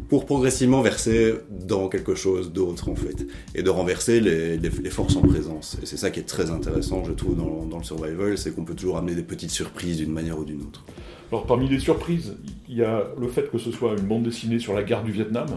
pour 0.07 0.25
progressivement 0.25 0.81
verser 0.81 1.35
dans 1.49 1.89
quelque 1.89 2.15
chose 2.15 2.53
d'autre 2.53 2.89
en 2.89 2.95
fait 2.95 3.27
et 3.53 3.63
de 3.63 3.69
renverser 3.69 4.21
les 4.21 4.89
forces 4.89 5.17
en 5.17 5.21
présence. 5.21 5.77
Et 5.83 5.85
c'est 5.85 5.97
ça 5.97 6.09
qui 6.09 6.21
est 6.21 6.23
très 6.23 6.51
intéressant 6.51 7.03
je 7.03 7.11
trouve 7.11 7.35
dans, 7.35 7.65
dans 7.65 7.79
le 7.79 7.83
survival 7.83 8.37
c'est 8.37 8.55
qu'on 8.55 8.63
peut 8.63 8.75
toujours 8.75 8.97
amener 8.97 9.15
des 9.15 9.23
petites 9.23 9.51
surprises 9.51 9.97
d'une 9.97 10.13
manière 10.13 10.39
ou 10.39 10.45
d'une 10.45 10.61
autre. 10.61 10.85
Alors 11.31 11.45
parmi 11.45 11.67
les 11.67 11.79
surprises 11.79 12.35
il 12.69 12.77
y 12.77 12.83
a 12.83 13.07
le 13.19 13.27
fait 13.27 13.51
que 13.51 13.57
ce 13.57 13.71
soit 13.71 13.91
une 13.97 14.05
bande 14.07 14.23
dessinée 14.23 14.59
sur 14.59 14.73
la 14.73 14.83
guerre 14.83 15.03
du 15.03 15.11
Vietnam 15.11 15.47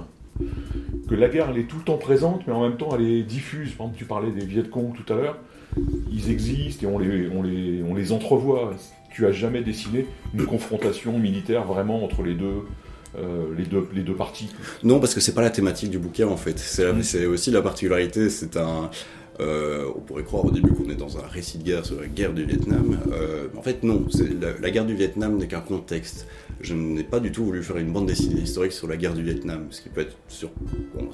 que 1.10 1.16
la 1.16 1.28
guerre 1.28 1.48
elle 1.50 1.58
est 1.58 1.64
tout 1.64 1.76
le 1.76 1.82
temps 1.82 1.98
présente, 1.98 2.46
mais 2.46 2.52
en 2.52 2.62
même 2.62 2.76
temps 2.76 2.96
elle 2.96 3.04
est 3.04 3.22
diffuse. 3.22 3.72
Par 3.72 3.86
exemple, 3.86 3.98
tu 3.98 4.04
parlais 4.04 4.30
des 4.30 4.46
Viet 4.46 4.70
Cong 4.70 4.94
tout 4.94 5.12
à 5.12 5.16
l'heure, 5.16 5.38
ils 6.10 6.30
existent 6.30 6.86
et 6.86 6.90
on 6.90 6.98
les, 6.98 7.28
on 7.28 7.42
les, 7.42 7.82
on 7.82 7.94
les 7.94 8.12
entrevoit. 8.12 8.72
Tu 9.12 9.26
as 9.26 9.32
jamais 9.32 9.60
dessiné 9.60 10.06
une 10.32 10.46
confrontation 10.46 11.18
militaire 11.18 11.64
vraiment 11.64 12.04
entre 12.04 12.22
les 12.22 12.34
deux, 12.34 12.62
euh, 13.18 13.52
les 13.58 13.64
deux, 13.64 13.88
les 13.92 14.02
deux 14.02 14.14
parties 14.14 14.50
Non, 14.84 15.00
parce 15.00 15.14
que 15.14 15.20
c'est 15.20 15.34
pas 15.34 15.42
la 15.42 15.50
thématique 15.50 15.90
du 15.90 15.98
bouquin 15.98 16.28
en 16.28 16.36
fait. 16.36 16.58
C'est 16.60 16.92
mmh. 16.92 17.28
aussi 17.28 17.50
la 17.50 17.60
particularité. 17.60 18.30
C'est 18.30 18.56
un, 18.56 18.88
euh, 19.40 19.90
on 19.96 20.00
pourrait 20.00 20.22
croire 20.22 20.44
au 20.44 20.50
début 20.50 20.72
qu'on 20.72 20.90
est 20.90 20.96
dans 20.96 21.18
un 21.18 21.26
récit 21.26 21.58
de 21.58 21.64
guerre 21.64 21.86
sur 21.86 21.98
la 21.98 22.06
guerre 22.06 22.34
du 22.34 22.44
Vietnam. 22.44 22.98
Euh, 23.12 23.48
en 23.56 23.62
fait, 23.62 23.82
non. 23.82 24.06
La, 24.60 24.70
guerre 24.70 24.84
du 24.84 24.94
Vietnam 24.94 25.38
n'est 25.38 25.46
qu'un 25.46 25.60
contexte. 25.60 26.26
Je 26.60 26.74
n'ai 26.74 27.04
pas 27.04 27.20
du 27.20 27.32
tout 27.32 27.44
voulu 27.44 27.62
faire 27.62 27.78
une 27.78 27.90
bande 27.90 28.06
dessinée 28.06 28.42
historique 28.42 28.72
sur 28.72 28.86
la 28.86 28.98
guerre 28.98 29.14
du 29.14 29.22
Vietnam, 29.22 29.68
ce 29.70 29.80
qui 29.80 29.88
peut 29.88 30.02
être, 30.02 30.16
ce 30.28 30.46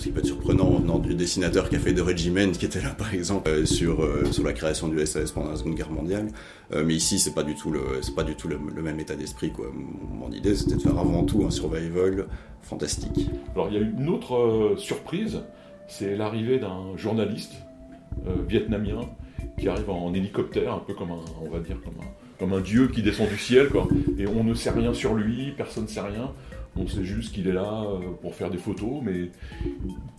qui 0.03 0.11
peut 0.11 0.25
surprenant 0.25 0.71
venant 0.71 0.99
du 0.99 1.15
dessinateur 1.15 1.69
qui 1.69 1.77
a 1.77 1.79
fait 1.79 1.95
The 1.95 2.01
Regiment, 2.01 2.51
qui 2.51 2.65
était 2.65 2.81
là 2.81 2.91
par 2.91 3.15
exemple 3.15 3.49
euh, 3.49 3.65
sur, 3.65 4.05
la 4.45 4.53
création 4.53 4.89
du 4.89 5.07
SAS 5.07 5.31
pendant 5.31 5.51
la 5.51 5.57
Seconde 5.57 5.77
Guerre 5.77 5.93
mondiale. 5.93 6.29
Mais 6.75 6.95
ici, 6.95 7.21
c'est 7.21 7.35
pas 7.35 7.45
du 7.45 7.55
tout 7.55 7.71
le, 7.71 7.81
pas 8.17 8.25
du 8.25 8.35
tout 8.35 8.49
le, 8.49 8.59
même 8.59 8.99
état 8.99 9.15
d'esprit. 9.15 9.53
Quoi. 9.53 9.71
Mon 9.73 10.33
idée, 10.33 10.57
c'était 10.57 10.75
de 10.75 10.83
faire 10.83 10.99
avant 10.99 11.23
tout 11.25 11.45
un 11.45 11.51
survival 11.51 12.27
fantastique. 12.63 13.31
Alors, 13.55 13.69
il 13.71 13.75
y 13.75 13.79
a 13.79 13.81
une 13.81 14.09
autre 14.09 14.75
surprise, 14.77 15.43
c'est 15.87 16.17
l'arrivée 16.17 16.59
d'un 16.59 16.97
journaliste 16.97 17.53
vietnamien 18.49 19.01
qui 19.59 19.69
arrive 19.69 19.91
en, 19.91 20.13
hélicoptère, 20.15 20.75
un 20.75 20.79
peu 20.79 20.95
comme 20.95 21.11
un, 21.11 21.25
on 21.43 21.49
va 21.49 21.61
dire, 21.61 21.77
comme 21.83 21.95
un, 22.01 22.09
comme 22.39 22.53
un 22.53 22.61
dieu 22.61 22.89
qui 22.89 23.03
descend 23.03 23.29
du 23.29 23.39
ciel, 23.39 23.69
quoi. 23.69 23.89
Et 24.19 24.27
on 24.27 24.45
ne 24.45 24.55
sait 24.55 24.71
rien 24.71 24.93
sur 24.93 25.15
lui, 25.15 25.53
personne 25.57 25.85
ne 25.85 25.89
sait 25.89 26.01
rien. 26.01 26.33
On 26.79 26.87
sait 26.87 27.05
juste 27.05 27.33
qu'il 27.33 27.49
est 27.49 27.53
là 27.53 27.85
euh, 27.85 28.11
pour 28.21 28.35
faire 28.35 28.51
des 28.51 28.59
photos, 28.59 29.01
mais 29.03 29.31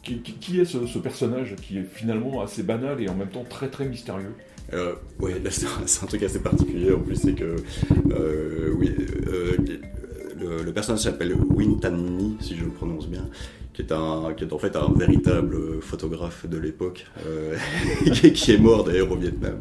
qui, 0.01 0.59
est 0.59 0.65
ce, 0.65 0.97
personnage 0.97 1.55
qui 1.61 1.77
est 1.77 1.83
finalement 1.83 2.41
assez 2.41 2.63
banal 2.63 3.01
et 3.01 3.09
en 3.09 3.15
même 3.15 3.29
temps 3.29 3.45
très 3.47 3.69
très 3.69 3.85
mystérieux? 3.85 4.33
Euh, 4.73 4.95
Oui, 5.19 5.33
c'est 5.51 6.03
un 6.03 6.07
truc 6.07 6.23
assez 6.23 6.39
particulier 6.39 6.91
en 6.93 6.99
plus, 6.99 7.15
c'est 7.15 7.33
que 7.33 7.57
euh, 8.11 8.73
oui, 8.77 8.95
euh, 9.27 9.55
le, 10.39 10.71
personnage 10.71 11.01
s'appelle 11.01 11.33
Win 11.33 11.79
Tan 11.79 11.91
Mi, 11.91 12.37
si 12.39 12.55
je 12.55 12.63
le 12.63 12.71
prononce 12.71 13.07
bien, 13.07 13.25
qui 13.73 13.81
est, 13.81 13.91
un, 13.91 14.33
qui 14.35 14.43
est 14.43 14.53
en 14.53 14.57
fait 14.57 14.75
un 14.75 14.91
véritable 14.95 15.81
photographe 15.81 16.47
de 16.47 16.57
l'époque, 16.57 17.05
euh, 17.25 17.55
qui 18.33 18.51
est 18.51 18.57
mort 18.57 18.83
d'ailleurs 18.83 19.11
au 19.11 19.15
Vietnam. 19.15 19.59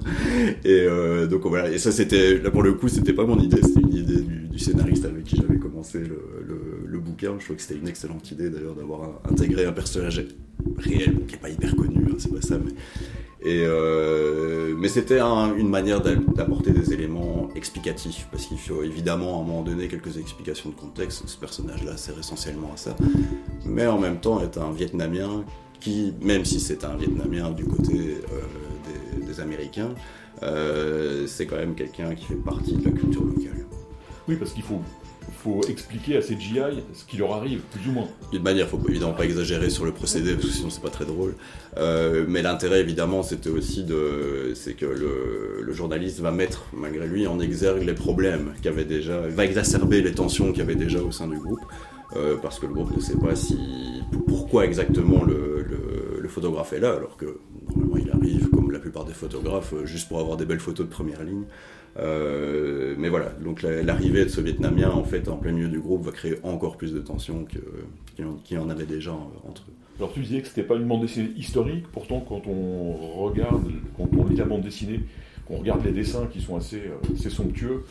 Et 0.65 0.81
euh, 0.81 1.27
donc 1.27 1.43
voilà, 1.47 1.71
et 1.71 1.79
ça 1.79 1.93
c'était, 1.93 2.39
là 2.39 2.51
pour 2.51 2.63
le 2.63 2.75
coup, 2.75 2.89
c'était 2.89 3.13
pas 3.13 3.25
mon 3.25 3.39
idée, 3.39 3.61
c'était 3.63 3.81
une 3.81 3.95
idée 3.95 4.23
du, 4.23 4.59
scénariste 4.59 5.05
avec 5.05 5.25
qui 5.25 5.37
j'avais 5.37 5.59
commencé 5.59 5.99
le, 6.01 6.99
bouquin. 6.99 7.35
Je 7.39 7.45
trouve 7.45 7.57
que 7.57 7.63
c'était 7.63 7.79
une 7.79 7.89
excellente 7.89 8.31
idée 8.31 8.49
d'ailleurs 8.49 8.75
d'avoir 8.75 9.21
intégré 9.31 9.67
un 9.67 9.73
personnage 9.73 10.25
réel, 10.79 11.27
qui 11.29 11.35
est 11.35 11.39
pas 11.39 11.51
hyper 11.51 11.77
connu, 11.77 12.07
hein, 12.09 12.15
c'est 12.17 12.33
pas 12.33 12.41
ça, 12.41 12.59
mais 12.59 12.73
euh, 13.45 14.75
mais 14.79 14.89
c'était 14.89 15.21
un, 15.21 15.55
une 15.55 15.69
manière 15.69 16.01
d'apporter 16.01 16.73
des 16.73 16.93
éléments 16.93 17.49
explicatifs, 17.55 18.29
parce 18.31 18.47
qu'il 18.47 18.59
faut 18.59 18.83
évidemment 18.83 19.39
à 19.39 19.43
un 19.43 19.47
moment 19.47 19.63
donné 19.63 19.89
quelques 19.89 20.19
explications 20.19 20.71
de 20.71 20.75
contexte. 20.75 21.29
Ce 21.29 21.37
personnage-là 21.37 21.97
sert 21.97 22.19
essentiellement 22.19 22.73
à 22.73 22.77
ça. 22.77 22.97
Mais 23.65 23.87
en 23.87 23.99
même 23.99 24.21
temps 24.21 24.41
est 24.41 24.57
un 24.59 24.73
Vietnamien 24.73 25.45
qui, 25.81 26.15
même 26.23 26.45
si 26.45 26.61
c'est 26.61 26.85
un 26.85 26.97
Vietnamien 26.97 27.51
du 27.51 27.65
côté 27.67 28.23
euh, 28.33 29.21
des, 29.21 29.27
des, 29.27 29.41
Américains, 29.41 29.95
c'est 31.27 31.47
quand 31.47 31.57
même 31.57 31.75
quelqu'un 31.75 32.15
qui 32.15 32.25
fait 32.25 32.35
partie 32.35 32.75
de 32.75 32.85
la 32.85 32.91
culture 32.91 33.25
locale. 33.25 33.67
Oui, 34.29 34.37
parce 34.37 34.53
qu'il 34.53 34.63
faut 34.63 34.81
faut 35.47 35.63
expliquer 35.69 36.17
à 36.17 36.23
ces 36.23 36.39
GI 36.39 36.59
ce 36.93 37.05
qui 37.05 37.17
leur 37.17 37.33
arrive, 37.33 37.61
plus 37.71 37.89
ou 37.89 37.93
moins. 37.93 38.09
D'une 38.33 38.43
manière, 38.43 38.67
il 38.67 38.69
faut 38.69 38.89
évidemment 38.89 39.13
pas 39.13 39.25
exagérer 39.25 39.71
sur 39.71 39.85
le 39.85 39.93
procédé, 39.93 40.35
parce 40.35 40.47
que 40.47 40.53
sinon 40.53 40.71
c'est 40.71 40.83
pas 40.83 40.91
très 40.91 41.05
drôle. 41.05 41.35
Euh, 41.77 42.25
mais 42.29 42.43
l'intérêt, 42.43 42.81
évidemment, 42.81 43.23
c'était 43.23 43.51
aussi 43.51 43.85
de, 43.85 44.53
c'est 44.55 44.75
que 44.75 44.87
le, 44.87 45.73
journaliste 45.73 46.21
va 46.21 46.31
mettre, 46.31 46.65
malgré 46.73 47.07
lui, 47.07 47.27
en 47.27 47.39
exergue 47.39 47.83
les 47.83 47.93
problèmes 47.93 48.55
qu'il 48.63 48.69
avait 48.69 48.87
déjà, 48.87 49.21
va 49.21 49.45
exacerber 49.45 50.01
les 50.01 50.13
tensions 50.13 50.49
qu'il 50.49 50.61
y 50.61 50.63
avait 50.63 50.75
déjà 50.75 51.01
au 51.01 51.11
sein 51.11 51.29
du 51.29 51.37
groupe, 51.37 51.61
euh, 52.17 52.37
parce 52.41 52.59
que 52.59 52.67
le 52.67 52.73
groupe 52.73 52.97
ne 52.97 53.01
sait 53.01 53.19
pas 53.19 53.37
si, 53.37 53.59
pourquoi 54.27 54.65
exactement 54.65 55.23
le, 55.23 55.67
le 56.19 56.29
photographe 56.29 56.73
est 56.73 56.81
là, 56.81 56.95
alors 56.95 57.19
que 57.19 57.39
normalement 57.69 57.99
il 57.99 58.11
arrive, 58.11 58.49
comme 58.49 58.71
la 58.73 58.79
plupart 58.79 59.05
des 59.05 59.13
photographes, 59.13 59.75
juste 59.85 60.09
pour 60.09 60.19
avoir 60.19 60.39
des 60.39 60.47
belles 60.47 60.61
photos 60.61 60.87
de 60.87 60.91
première 60.91 61.23
ligne. 61.23 61.45
Euh, 61.99 62.95
mais 62.99 63.09
voilà, 63.09 63.31
donc 63.43 63.63
l'arrivée 63.63 64.25
de 64.25 64.29
ce 64.29 64.41
Vietnamien 64.41 64.91
en 64.91 65.05
fait 65.05 65.29
en 65.29 65.37
plein 65.37 65.53
milieu 65.53 65.69
du 65.69 65.81
groupe 65.81 66.05
va 66.05 66.13
créer 66.13 66.35
encore 66.43 66.77
plus 66.77 66.93
de 66.93 67.01
tensions 67.01 67.47
qu'il 67.47 68.27
y 68.51 68.59
en 68.59 68.69
avait 68.69 68.87
déjà 68.87 69.13
entre 69.13 69.63
eux. 69.69 69.75
Alors 69.99 70.13
tu 70.13 70.21
disais 70.21 70.43
que 70.43 70.49
c'était 70.49 70.63
pas 70.63 70.75
une 70.75 70.87
bande 70.87 71.01
dessinée 71.01 71.33
historique, 71.37 71.87
pourtant 71.91 72.21
quand 72.21 72.47
on 72.47 72.93
regarde, 72.93 73.71
quand 73.97 74.09
on 74.15 74.27
lit 74.27 74.37
la 74.37 74.45
bande 74.45 74.61
dessinée, 74.61 75.01
qu'on 75.47 75.57
regarde 75.57 75.85
les 75.85 75.93
dessins 75.93 76.27
qui 76.27 76.43
sont 76.43 76.57
assez, 76.57 76.81
euh, 76.81 77.15
assez 77.15 77.31
somptueux, 77.31 77.85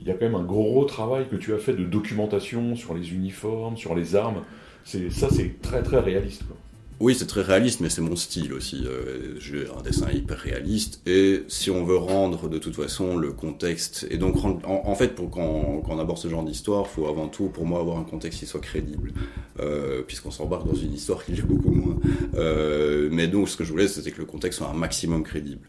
il 0.00 0.08
y 0.08 0.10
a 0.10 0.14
quand 0.14 0.24
même 0.24 0.34
un 0.34 0.44
gros 0.44 0.84
travail 0.84 1.26
que 1.28 1.36
tu 1.36 1.52
as 1.52 1.58
fait 1.58 1.74
de 1.74 1.84
documentation 1.84 2.74
sur 2.76 2.94
les 2.94 3.12
uniformes, 3.12 3.76
sur 3.76 3.94
les 3.94 4.16
armes. 4.16 4.42
Ça, 4.84 5.28
c'est 5.30 5.62
très 5.62 5.82
très 5.82 5.98
réaliste. 5.98 6.46
Quoi. 6.46 6.56
Oui, 7.00 7.16
c'est 7.16 7.26
très 7.26 7.42
réaliste, 7.42 7.80
mais 7.80 7.90
c'est 7.90 8.00
mon 8.00 8.14
style 8.14 8.52
aussi. 8.52 8.84
Euh, 8.86 9.34
J'ai 9.40 9.66
un 9.76 9.82
dessin 9.82 10.10
hyper 10.12 10.38
réaliste. 10.38 11.00
Et 11.06 11.42
si 11.48 11.70
on 11.70 11.84
veut 11.84 11.96
rendre 11.96 12.48
de 12.48 12.58
toute 12.58 12.76
façon 12.76 13.16
le 13.16 13.32
contexte, 13.32 14.06
et 14.10 14.16
donc 14.16 14.36
en, 14.44 14.94
fait, 14.94 15.14
pour 15.16 15.30
quand, 15.30 15.82
on 15.88 15.98
aborde 15.98 16.18
ce 16.18 16.28
genre 16.28 16.44
d'histoire, 16.44 16.86
il 16.88 16.94
faut 16.94 17.08
avant 17.08 17.26
tout, 17.26 17.48
pour 17.48 17.66
moi, 17.66 17.80
avoir 17.80 17.98
un 17.98 18.04
contexte 18.04 18.38
qui 18.38 18.46
soit 18.46 18.60
crédible, 18.60 19.12
euh, 19.58 20.02
puisqu'on 20.02 20.30
s'embarque 20.30 20.66
dans 20.66 20.74
une 20.74 20.94
histoire 20.94 21.24
qui 21.24 21.32
l'est 21.32 21.42
beaucoup 21.42 21.72
moins. 21.72 21.96
Euh, 22.36 23.08
mais 23.10 23.26
donc, 23.26 23.48
ce 23.48 23.56
que 23.56 23.64
je 23.64 23.72
voulais, 23.72 23.88
c'était 23.88 24.12
que 24.12 24.20
le 24.20 24.26
contexte 24.26 24.58
soit 24.58 24.68
un 24.68 24.74
maximum 24.74 25.24
crédible. 25.24 25.66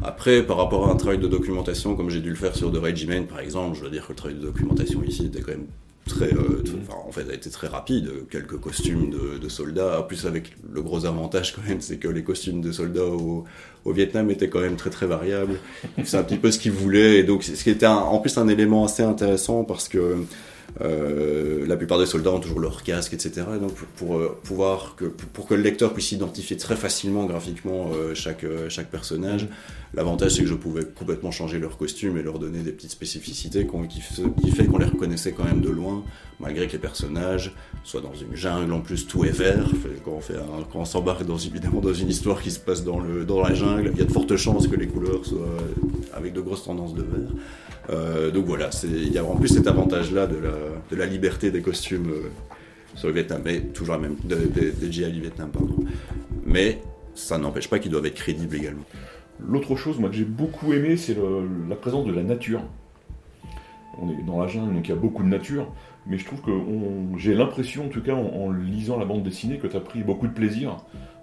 Après, 0.00 0.44
par 0.44 0.58
rapport 0.58 0.88
à 0.88 0.92
un 0.92 0.96
travail 0.96 1.18
de 1.18 1.26
documentation, 1.26 1.96
comme 1.96 2.08
j'ai 2.08 2.20
dû 2.20 2.30
le 2.30 2.36
faire 2.36 2.54
sur 2.54 2.72
The 2.72 2.76
Regiment, 2.76 3.24
par 3.24 3.40
exemple, 3.40 3.76
je 3.76 3.82
veux 3.82 3.90
dire 3.90 4.06
que 4.06 4.12
le 4.12 4.16
travail 4.16 4.36
de 4.36 4.42
documentation 4.42 5.02
ici 5.02 5.26
était 5.26 5.40
quand 5.40 5.50
même 5.50 5.66
euh, 6.22 6.62
en 7.06 7.12
fait, 7.12 7.28
a 7.30 7.34
été 7.34 7.50
très 7.50 7.68
rapide. 7.68 8.10
Quelques 8.30 8.58
costumes 8.58 9.10
de, 9.10 9.48
soldats. 9.48 10.04
Plus, 10.06 10.26
avec 10.26 10.56
le 10.72 10.82
gros 10.82 11.06
avantage 11.06 11.54
quand 11.54 11.62
même, 11.68 11.80
c'est 11.80 11.98
que 11.98 12.08
les 12.08 12.22
costumes 12.22 12.60
de 12.60 12.72
soldats 12.72 13.04
au, 13.04 13.44
Vietnam 13.86 14.30
étaient 14.30 14.50
quand 14.50 14.60
même 14.60 14.76
très 14.76 14.90
très 14.90 15.06
variables. 15.06 15.58
C'est 16.04 16.18
un 16.18 16.22
petit 16.22 16.36
peu 16.36 16.50
ce 16.50 16.58
qu'ils 16.58 16.72
voulaient. 16.72 17.18
Et 17.18 17.22
donc, 17.22 17.42
ce 17.42 17.62
qui 17.62 17.70
était 17.70 17.86
en 17.86 18.18
plus 18.18 18.36
un 18.36 18.48
élément 18.48 18.84
assez 18.84 19.02
intéressant 19.02 19.64
parce 19.64 19.88
que 19.88 20.16
euh, 20.80 21.66
la 21.66 21.76
plupart 21.76 21.98
des 21.98 22.06
soldats 22.06 22.32
ont 22.32 22.38
toujours 22.38 22.60
leur 22.60 22.82
casque, 22.82 23.12
etc. 23.12 23.46
donc 23.60 23.72
pour, 23.96 24.16
euh, 24.16 24.38
pouvoir 24.44 24.94
que, 24.96 25.06
pour 25.06 25.46
que 25.46 25.54
le 25.54 25.62
lecteur 25.62 25.92
puisse 25.92 26.12
identifier 26.12 26.56
très 26.56 26.76
facilement 26.76 27.24
graphiquement 27.24 27.90
euh, 27.92 28.14
chaque, 28.14 28.44
chaque 28.68 28.90
personnage, 28.90 29.48
l'avantage 29.94 30.32
c'est 30.32 30.42
que 30.42 30.48
je 30.48 30.54
pouvais 30.54 30.84
complètement 30.84 31.32
changer 31.32 31.58
leur 31.58 31.78
costume 31.78 32.16
et 32.16 32.22
leur 32.22 32.38
donner 32.38 32.60
des 32.60 32.70
petites 32.70 32.92
spécificités 32.92 33.66
qui, 33.88 34.00
qui 34.42 34.50
fait 34.50 34.66
qu'on 34.66 34.78
les 34.78 34.86
reconnaissait 34.86 35.32
quand 35.32 35.44
même 35.44 35.60
de 35.60 35.70
loin, 35.70 36.04
malgré 36.38 36.68
que 36.68 36.72
les 36.72 36.78
personnages 36.78 37.52
soient 37.82 38.00
dans 38.00 38.14
une 38.14 38.36
jungle 38.36 38.72
en 38.72 38.80
plus 38.80 39.06
tout 39.06 39.24
est 39.24 39.36
vert. 39.36 39.68
Quand 40.04 40.20
on, 40.30 40.62
quand 40.62 40.78
on 40.78 40.84
s'embarque 40.84 41.26
dans, 41.26 41.38
évidemment 41.38 41.80
dans 41.80 41.94
une 41.94 42.08
histoire 42.08 42.40
qui 42.40 42.52
se 42.52 42.60
passe 42.60 42.84
dans, 42.84 43.00
le, 43.00 43.24
dans 43.24 43.40
la 43.40 43.52
jungle, 43.52 43.90
il 43.92 43.98
y 43.98 44.02
a 44.02 44.04
de 44.04 44.12
fortes 44.12 44.36
chances 44.36 44.68
que 44.68 44.76
les 44.76 44.86
couleurs 44.86 45.24
soient 45.24 45.56
avec 46.14 46.32
de 46.32 46.40
grosses 46.40 46.64
tendances 46.64 46.94
de 46.94 47.02
vert. 47.02 47.30
Euh, 47.90 48.30
donc 48.30 48.46
voilà, 48.46 48.70
il 48.84 49.12
y 49.12 49.18
a 49.18 49.24
en 49.24 49.36
plus 49.36 49.48
cet 49.48 49.66
avantage-là 49.66 50.26
de 50.26 50.36
la, 50.36 50.50
de 50.90 50.96
la, 50.96 51.06
liberté 51.06 51.50
des 51.50 51.62
costumes 51.62 52.10
euh, 52.10 52.30
sur 52.94 53.08
le 53.08 53.14
Vietnam, 53.14 53.40
mais 53.44 53.60
toujours 53.60 53.94
la 53.94 54.00
même, 54.00 54.16
des 54.24 54.92
GI 54.92 55.10
du 55.10 55.20
Vietnam, 55.20 55.50
pardon. 55.50 55.76
Mais 56.44 56.80
ça 57.14 57.38
n'empêche 57.38 57.68
pas 57.68 57.78
qu'ils 57.78 57.90
doivent 57.90 58.06
être 58.06 58.14
crédibles 58.14 58.56
également. 58.56 58.84
L'autre 59.40 59.76
chose, 59.76 59.98
moi, 59.98 60.10
que 60.10 60.16
j'ai 60.16 60.24
beaucoup 60.24 60.72
aimé, 60.72 60.96
c'est 60.96 61.16
la 61.68 61.76
présence 61.76 62.04
de 62.06 62.12
la 62.12 62.22
nature. 62.22 62.60
On 64.00 64.10
est 64.10 64.22
dans 64.26 64.40
la 64.40 64.48
jungle, 64.48 64.74
donc 64.74 64.86
il 64.86 64.90
y 64.90 64.94
a 64.94 65.00
beaucoup 65.00 65.22
de 65.22 65.28
nature, 65.28 65.72
mais 66.06 66.18
je 66.18 66.24
trouve 66.24 66.40
que 66.40 66.50
j'ai 67.16 67.34
l'impression, 67.34 67.86
en 67.86 67.88
tout 67.88 68.02
cas, 68.02 68.14
en 68.14 68.50
lisant 68.50 68.98
la 68.98 69.04
bande 69.04 69.22
dessinée, 69.22 69.58
que 69.58 69.66
tu 69.66 69.76
as 69.76 69.80
pris 69.80 70.02
beaucoup 70.02 70.26
de 70.26 70.32
plaisir 70.32 70.76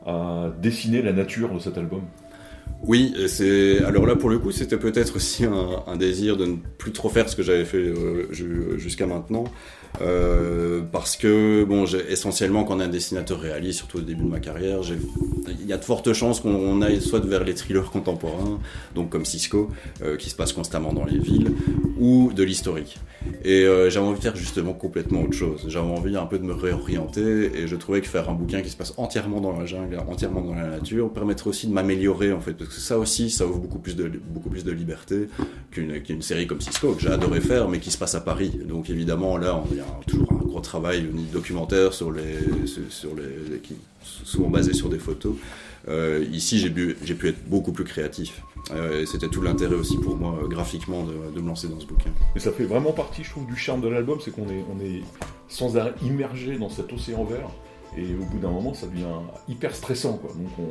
à 0.05 0.51
dessiner 0.61 1.01
la 1.01 1.13
nature 1.13 1.53
de 1.53 1.59
cet 1.59 1.77
album. 1.77 2.01
Oui, 2.83 3.15
c'est 3.27 3.83
alors 3.83 4.05
là 4.05 4.15
pour 4.15 4.29
le 4.29 4.37
coup 4.37 4.51
c'était 4.51 4.77
peut-être 4.77 5.15
aussi 5.15 5.43
un, 5.45 5.95
désir 5.95 6.37
de 6.37 6.45
ne 6.45 6.55
plus 6.77 6.91
trop 6.91 7.09
faire 7.09 7.27
ce 7.29 7.35
que 7.35 7.41
j'avais 7.41 7.65
fait 7.65 7.77
euh, 7.77 8.31
jusqu'à 8.77 9.07
maintenant, 9.07 9.45
euh, 10.01 10.81
parce 10.91 11.15
que 11.15 11.63
bon, 11.63 11.85
essentiellement 12.09 12.63
quand 12.63 12.77
on 12.77 12.79
est 12.79 12.85
un 12.85 12.89
dessinateur 12.89 13.39
réaliste, 13.39 13.79
surtout 13.79 13.97
au 13.99 14.01
début 14.01 14.23
de 14.23 14.29
ma 14.29 14.39
carrière, 14.39 14.79
il 15.47 15.67
y 15.67 15.73
a 15.73 15.77
de 15.77 15.83
fortes 15.83 16.11
chances 16.13 16.39
qu'on 16.39 16.81
aille 16.81 17.01
soit 17.01 17.25
vers 17.25 17.43
les 17.43 17.53
thrillers 17.53 17.89
contemporains, 17.91 18.59
donc 18.93 19.09
comme 19.09 19.25
Cisco, 19.25 19.69
euh, 20.01 20.17
qui 20.17 20.29
se 20.29 20.35
passe 20.35 20.53
constamment 20.53 20.93
dans 20.93 21.05
les 21.05 21.17
villes, 21.17 21.51
ou 21.99 22.31
de 22.33 22.43
l'historique. 22.43 22.97
Et 23.43 23.63
euh, 23.63 23.89
j'avais 23.89 24.05
envie 24.05 24.19
de 24.19 24.23
faire 24.23 24.35
justement 24.35 24.73
complètement 24.73 25.23
autre 25.23 25.33
chose. 25.33 25.65
J'avais 25.67 25.87
envie 25.87 26.15
un 26.15 26.25
peu 26.25 26.39
de 26.39 26.43
me 26.43 26.53
réorienter, 26.53 27.51
et 27.55 27.67
je 27.67 27.75
trouvais 27.75 28.01
que 28.01 28.07
faire 28.07 28.29
un 28.29 28.33
bouquin 28.33 28.61
qui 28.61 28.69
se 28.69 28.77
passe 28.77 28.93
entièrement 28.97 29.41
dans 29.41 29.57
la 29.57 29.65
jungle, 29.65 29.97
entièrement 30.07 30.41
dans 30.41 30.55
la 30.55 30.67
nature, 30.67 31.11
permettrait 31.11 31.49
aussi 31.49 31.67
de 31.67 31.73
m'améliorer 31.73 32.31
en 32.31 32.41
fait, 32.41 32.53
parce 32.53 32.69
que 32.69 32.79
ça 32.79 32.97
aussi, 32.97 33.29
ça 33.29 33.45
ouvre 33.45 33.59
beaucoup 33.59 33.79
plus 33.79 33.95
de 33.95 34.11
beaucoup 34.29 34.49
plus 34.49 34.63
de 34.63 34.71
liberté 34.71 35.27
qu'une 35.71 36.21
série 36.21 36.47
comme 36.47 36.61
Cisco 36.61 36.93
que 36.93 37.01
j'ai 37.01 37.09
adoré 37.09 37.41
faire, 37.41 37.69
mais 37.69 37.79
qui 37.79 37.91
se 37.91 37.97
passe 37.97 38.15
à 38.15 38.21
Paris. 38.21 38.59
Donc 38.65 38.89
évidemment 38.89 39.37
là, 39.37 39.55
on 39.55 39.75
y 39.75 39.79
toujours 40.07 40.31
un 40.33 40.45
gros 40.45 40.59
travail 40.59 41.09
documentaire 41.31 41.93
sur 41.93 42.11
les, 42.11 42.37
sur 42.89 43.15
les, 43.15 43.61
souvent 44.01 44.49
basé 44.49 44.73
sur 44.73 44.89
des 44.89 44.99
photos. 44.99 45.35
Euh, 45.87 46.25
ici, 46.31 46.57
j'ai 46.59 46.69
pu, 46.69 47.27
être 47.27 47.47
beaucoup 47.47 47.71
plus 47.71 47.83
créatif. 47.83 48.41
Euh, 48.71 49.05
c'était 49.05 49.27
tout 49.27 49.41
l'intérêt 49.41 49.75
aussi 49.75 49.97
pour 49.97 50.15
moi, 50.15 50.39
euh, 50.41 50.47
graphiquement, 50.47 51.03
de, 51.03 51.39
me 51.39 51.47
lancer 51.47 51.67
dans 51.67 51.79
ce 51.79 51.85
bouquin. 51.85 52.09
Et 52.35 52.39
ça 52.39 52.51
fait 52.51 52.63
vraiment 52.63 52.91
partie, 52.91 53.23
je 53.23 53.29
trouve, 53.29 53.45
du 53.45 53.55
charme 53.55 53.81
de 53.81 53.87
l'album, 53.87 54.19
c'est 54.23 54.31
qu'on 54.31 54.49
est, 54.49 54.65
on 54.75 54.83
est 54.83 55.01
sans 55.47 55.77
arrêt 55.77 55.93
immergé 56.03 56.57
dans 56.57 56.69
cet 56.69 56.91
océan 56.91 57.23
vert. 57.23 57.49
Et 57.97 58.13
au 58.15 58.25
bout 58.25 58.39
d'un 58.39 58.49
moment, 58.49 58.73
ça 58.73 58.87
devient 58.87 59.05
hyper 59.47 59.73
stressant. 59.75 60.17
Quoi. 60.17 60.31
Donc 60.31 60.67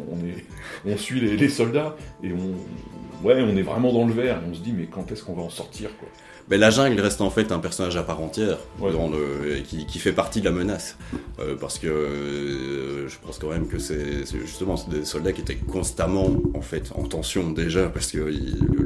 on 0.84 0.96
suit 0.98 1.20
les, 1.20 1.36
les, 1.38 1.48
soldats 1.48 1.96
et 2.22 2.32
on, 2.32 2.54
ouais, 3.24 3.42
on 3.42 3.56
est 3.56 3.62
vraiment 3.62 3.92
dans 3.92 4.06
le 4.06 4.12
vert. 4.12 4.38
Et 4.44 4.50
on 4.50 4.54
se 4.54 4.60
dit, 4.60 4.72
mais 4.72 4.86
quand 4.86 5.10
est-ce 5.10 5.24
qu'on 5.24 5.34
va 5.34 5.42
en 5.42 5.50
sortir 5.50 5.90
quoi 5.98 6.08
mais 6.50 6.58
la 6.58 6.68
jungle 6.68 7.00
reste 7.00 7.22
en 7.22 7.30
fait 7.30 7.52
un 7.52 7.58
personnage 7.58 7.96
à 7.96 8.02
part 8.02 8.20
entière 8.20 8.58
dans 8.78 9.08
le, 9.08 9.60
qui, 9.60 9.86
qui, 9.86 9.98
fait 9.98 10.12
partie 10.12 10.40
de 10.40 10.44
la 10.44 10.50
menace. 10.50 10.98
Euh, 11.40 11.56
parce 11.58 11.78
que 11.78 11.86
euh, 11.86 13.08
je 13.08 13.16
pense 13.24 13.38
quand 13.38 13.48
même 13.48 13.66
que 13.66 13.78
c'est 13.78 14.26
justement 14.44 14.74
des 14.90 15.06
soldats 15.06 15.32
qui 15.32 15.40
étaient 15.40 15.56
constamment 15.56 16.28
en 16.52 16.60
fait 16.60 16.92
en 16.96 17.04
tension 17.04 17.50
déjà 17.50 17.88
parce 17.88 18.12
que 18.12 18.30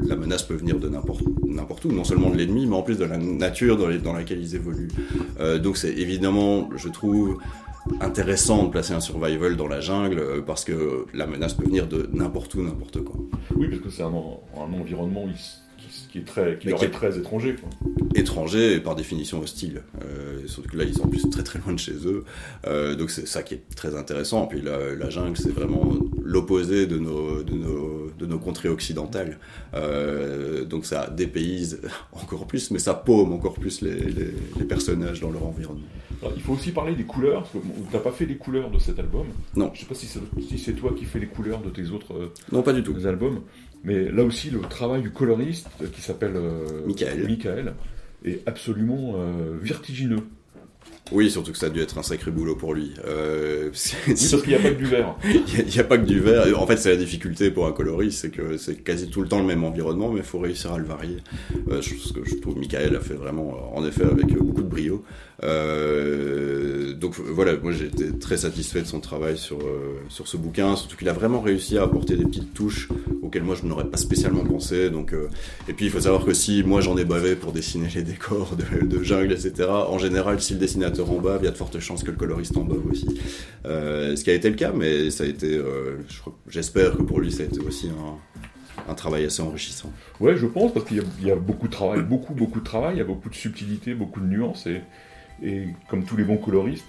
la 0.07 0.15
menace 0.15 0.43
peut 0.43 0.53
venir 0.55 0.79
de 0.79 0.87
n'importe 0.87 1.85
où, 1.85 1.91
non 1.91 2.05
seulement 2.05 2.29
de 2.29 2.37
l'ennemi, 2.37 2.65
mais 2.65 2.75
en 2.75 2.81
plus 2.81 2.97
de 2.97 3.05
la 3.05 3.17
nature 3.17 3.75
dans, 3.75 3.89
dans 3.89 4.13
laquelle 4.13 4.39
ils 4.39 4.55
évoluent. 4.55 4.91
Euh, 5.41 5.59
donc 5.59 5.75
c'est 5.75 5.91
évidemment, 5.91 6.69
je 6.77 6.87
trouve, 6.87 7.39
intéressant 8.01 8.63
de 8.63 8.69
placer 8.69 8.93
un 8.93 8.99
survival 8.99 9.55
dans 9.55 9.67
la 9.67 9.81
jungle 9.81 10.19
euh, 10.19 10.41
parce 10.41 10.63
que 10.63 11.05
la 11.13 11.27
menace 11.27 11.53
peut 11.53 11.65
venir 11.65 11.87
de 11.87 12.09
n'importe 12.13 12.55
où, 12.55 12.63
n'importe 12.63 13.03
quoi. 13.03 13.15
Oui, 13.55 13.67
parce 13.69 13.81
que 13.81 13.89
c'est 13.89 14.03
un, 14.03 14.13
environnement 14.55 15.25
qui 16.11 16.19
est 16.19 16.25
très, 16.25 16.57
qui 16.57 16.69
est 16.69 16.89
très 16.89 17.17
étranger. 17.17 17.55
Étranger 18.15 18.73
et 18.73 18.79
par 18.79 18.95
définition 18.95 19.39
hostile. 19.39 19.83
Euh, 20.03 20.47
surtout 20.47 20.69
que 20.69 20.77
là, 20.77 20.83
ils 20.83 20.95
sont 20.95 21.03
en 21.03 21.07
plus 21.07 21.29
très 21.29 21.43
très 21.43 21.59
loin 21.59 21.73
de 21.73 21.79
chez 21.79 21.95
eux. 22.05 22.23
Euh, 22.67 22.95
donc 22.95 23.11
c'est 23.11 23.27
ça 23.27 23.43
qui 23.43 23.53
est 23.53 23.63
très 23.75 23.95
intéressant. 23.95 24.47
Puis 24.47 24.61
la, 24.61 25.09
jungle, 25.09 25.37
c'est 25.37 25.51
vraiment 25.51 25.91
l'opposé 26.23 26.87
de 26.87 26.97
nos, 26.97 27.43
de, 27.43 27.53
nos, 27.53 28.11
de 28.17 28.25
nos 28.25 28.39
contrées 28.39 28.69
occidentales. 28.69 29.37
Euh, 29.75 30.65
donc 30.65 30.85
ça 30.85 31.09
dépayse 31.09 31.81
encore 32.11 32.47
plus, 32.47 32.71
mais 32.71 32.79
ça 32.79 32.93
paume 32.93 33.33
encore 33.33 33.53
plus 33.53 33.81
les, 33.81 33.99
les, 33.99 34.65
personnages 34.65 35.19
dans 35.19 35.31
leur 35.31 35.45
environnement. 35.45 35.87
il 36.35 36.41
faut 36.43 36.53
aussi 36.53 36.71
parler 36.71 36.95
des 36.95 37.03
couleurs, 37.03 37.41
parce 37.41 37.53
que 37.53 37.57
tu 37.57 37.93
n'as 37.93 37.99
pas 37.99 38.11
fait 38.11 38.25
les 38.25 38.37
couleurs 38.37 38.69
de 38.69 38.77
cet 38.77 38.99
album. 38.99 39.27
Non. 39.55 39.71
Je 39.73 39.79
sais 39.79 39.85
pas 39.87 39.95
si 39.95 40.05
c'est 40.05 40.19
si 40.57 40.73
toi 40.73 40.93
qui 40.95 41.05
fais 41.05 41.19
les 41.19 41.27
couleurs 41.27 41.61
de 41.61 41.69
tes 41.69 41.89
autres 41.89 42.31
non, 42.51 42.61
pas 42.61 42.73
du 42.73 42.83
tout. 42.83 42.95
albums. 43.05 43.41
Mais 43.83 44.11
là 44.11 44.23
aussi, 44.23 44.49
le 44.49 44.59
travail 44.61 45.01
du 45.01 45.11
coloriste, 45.11 45.69
qui 45.93 46.01
s'appelle 46.01 46.35
euh, 46.35 46.85
Michael. 46.85 47.73
est 48.25 48.41
absolument 48.45 49.13
euh, 49.15 49.57
vertigineux. 49.61 50.23
Oui, 51.11 51.31
surtout 51.31 51.51
que 51.51 51.57
ça 51.57 51.67
a 51.67 51.69
dû 51.69 51.81
être 51.81 51.97
un 51.97 52.03
sacré 52.03 52.29
boulot 52.29 52.55
pour 52.55 52.73
lui. 52.73 52.93
Euh, 53.05 53.71
oui, 54.07 54.13
parce 54.13 54.41
qu'il 54.41 54.49
n'y 54.49 54.55
a 54.55 54.59
pas 54.59 54.69
que 54.69 54.77
du 54.77 54.85
verre. 54.85 55.15
Il 55.57 55.65
n'y 55.65 55.79
a, 55.79 55.83
pas 55.83 55.97
que 55.97 56.05
du 56.05 56.19
verre. 56.19 56.61
En 56.61 56.67
fait, 56.67 56.77
c'est 56.77 56.91
la 56.91 56.97
difficulté 56.97 57.49
pour 57.49 57.65
un 57.65 57.71
coloriste, 57.71 58.19
c'est 58.21 58.29
que 58.29 58.57
c'est 58.57 58.75
quasi 58.83 59.09
tout 59.09 59.21
le 59.21 59.27
temps 59.27 59.39
le 59.39 59.45
même 59.45 59.63
environnement, 59.63 60.11
mais 60.11 60.19
il 60.19 60.25
faut 60.25 60.39
réussir 60.39 60.71
à 60.71 60.77
le 60.77 60.85
varier. 60.85 61.17
Euh, 61.69 61.81
ce 61.81 62.13
que 62.13 62.23
je 62.25 62.35
trouve 62.35 62.57
Michael 62.57 62.95
a 62.95 62.99
fait 62.99 63.15
vraiment, 63.15 63.75
en 63.75 63.85
effet, 63.85 64.03
avec 64.03 64.27
beaucoup 64.37 64.61
de 64.61 64.67
brio. 64.67 65.03
Euh, 65.43 66.93
donc 66.93 67.15
voilà, 67.17 67.55
moi 67.57 67.71
j'ai 67.71 67.85
été 67.85 68.17
très 68.19 68.37
satisfait 68.37 68.81
de 68.81 68.87
son 68.87 68.99
travail 68.99 69.37
sur, 69.37 69.59
euh, 69.59 70.01
sur 70.09 70.27
ce 70.27 70.35
bouquin, 70.37 70.75
surtout 70.75 70.97
qu'il 70.97 71.07
a 71.07 71.13
vraiment 71.13 71.41
réussi 71.41 71.77
à 71.77 71.83
apporter 71.83 72.17
des 72.17 72.25
petites 72.25 72.53
touches 72.53 72.89
auxquelles 73.29 73.43
moi 73.43 73.55
je 73.55 73.65
n'aurais 73.65 73.85
pas 73.85 73.97
spécialement 73.97 74.43
pensé. 74.43 74.89
Donc, 74.89 75.13
euh, 75.13 75.29
et 75.67 75.73
puis 75.73 75.85
il 75.85 75.91
faut 75.91 76.01
savoir 76.01 76.25
que 76.25 76.33
si 76.33 76.63
moi 76.63 76.81
j'en 76.81 76.97
ai 76.97 77.05
bavé 77.05 77.35
pour 77.35 77.51
dessiner 77.51 77.87
les 77.95 78.03
décors 78.03 78.55
de, 78.55 79.03
jungle, 79.03 79.31
etc., 79.31 79.69
en 79.69 79.97
général, 79.97 80.41
si 80.41 80.53
le 80.53 80.59
dessinateur 80.59 81.09
en 81.11 81.19
bave, 81.19 81.39
il 81.41 81.45
y 81.45 81.47
a 81.47 81.51
de 81.51 81.57
fortes 81.57 81.79
chances 81.79 82.03
que 82.03 82.11
le 82.11 82.17
coloriste 82.17 82.57
en 82.57 82.63
bave 82.63 82.85
aussi. 82.89 83.07
Euh, 83.65 84.15
ce 84.15 84.23
qui 84.23 84.31
a 84.31 84.33
été 84.33 84.49
le 84.49 84.55
cas, 84.55 84.73
mais 84.73 85.09
ça 85.11 85.23
a 85.23 85.27
été, 85.27 85.55
euh, 85.55 85.97
j'espère 86.47 86.97
que 86.97 87.03
pour 87.03 87.19
lui 87.21 87.31
ça 87.31 87.43
a 87.43 87.45
été 87.45 87.59
aussi 87.59 87.89
un, 87.89 88.91
un 88.91 88.95
travail 88.95 89.25
assez 89.25 89.41
enrichissant. 89.41 89.91
Ouais, 90.19 90.35
je 90.35 90.45
pense, 90.45 90.73
parce 90.73 90.85
qu'il 90.85 90.97
y, 91.21 91.27
y, 91.27 91.31
a 91.31 91.35
beaucoup 91.35 91.67
de 91.67 91.73
travail, 91.73 92.01
beaucoup, 92.01 92.33
beaucoup 92.33 92.59
de 92.59 92.65
travail, 92.65 92.95
il 92.95 92.99
y 92.99 93.01
a 93.01 93.05
beaucoup 93.05 93.29
de 93.29 93.35
subtilité, 93.35 93.93
beaucoup 93.93 94.19
de 94.19 94.25
nuances, 94.25 94.67
et 94.67 94.81
et 95.41 95.67
comme 95.89 96.03
tous 96.03 96.17
les 96.17 96.23
bons 96.23 96.37
coloristes, 96.37 96.85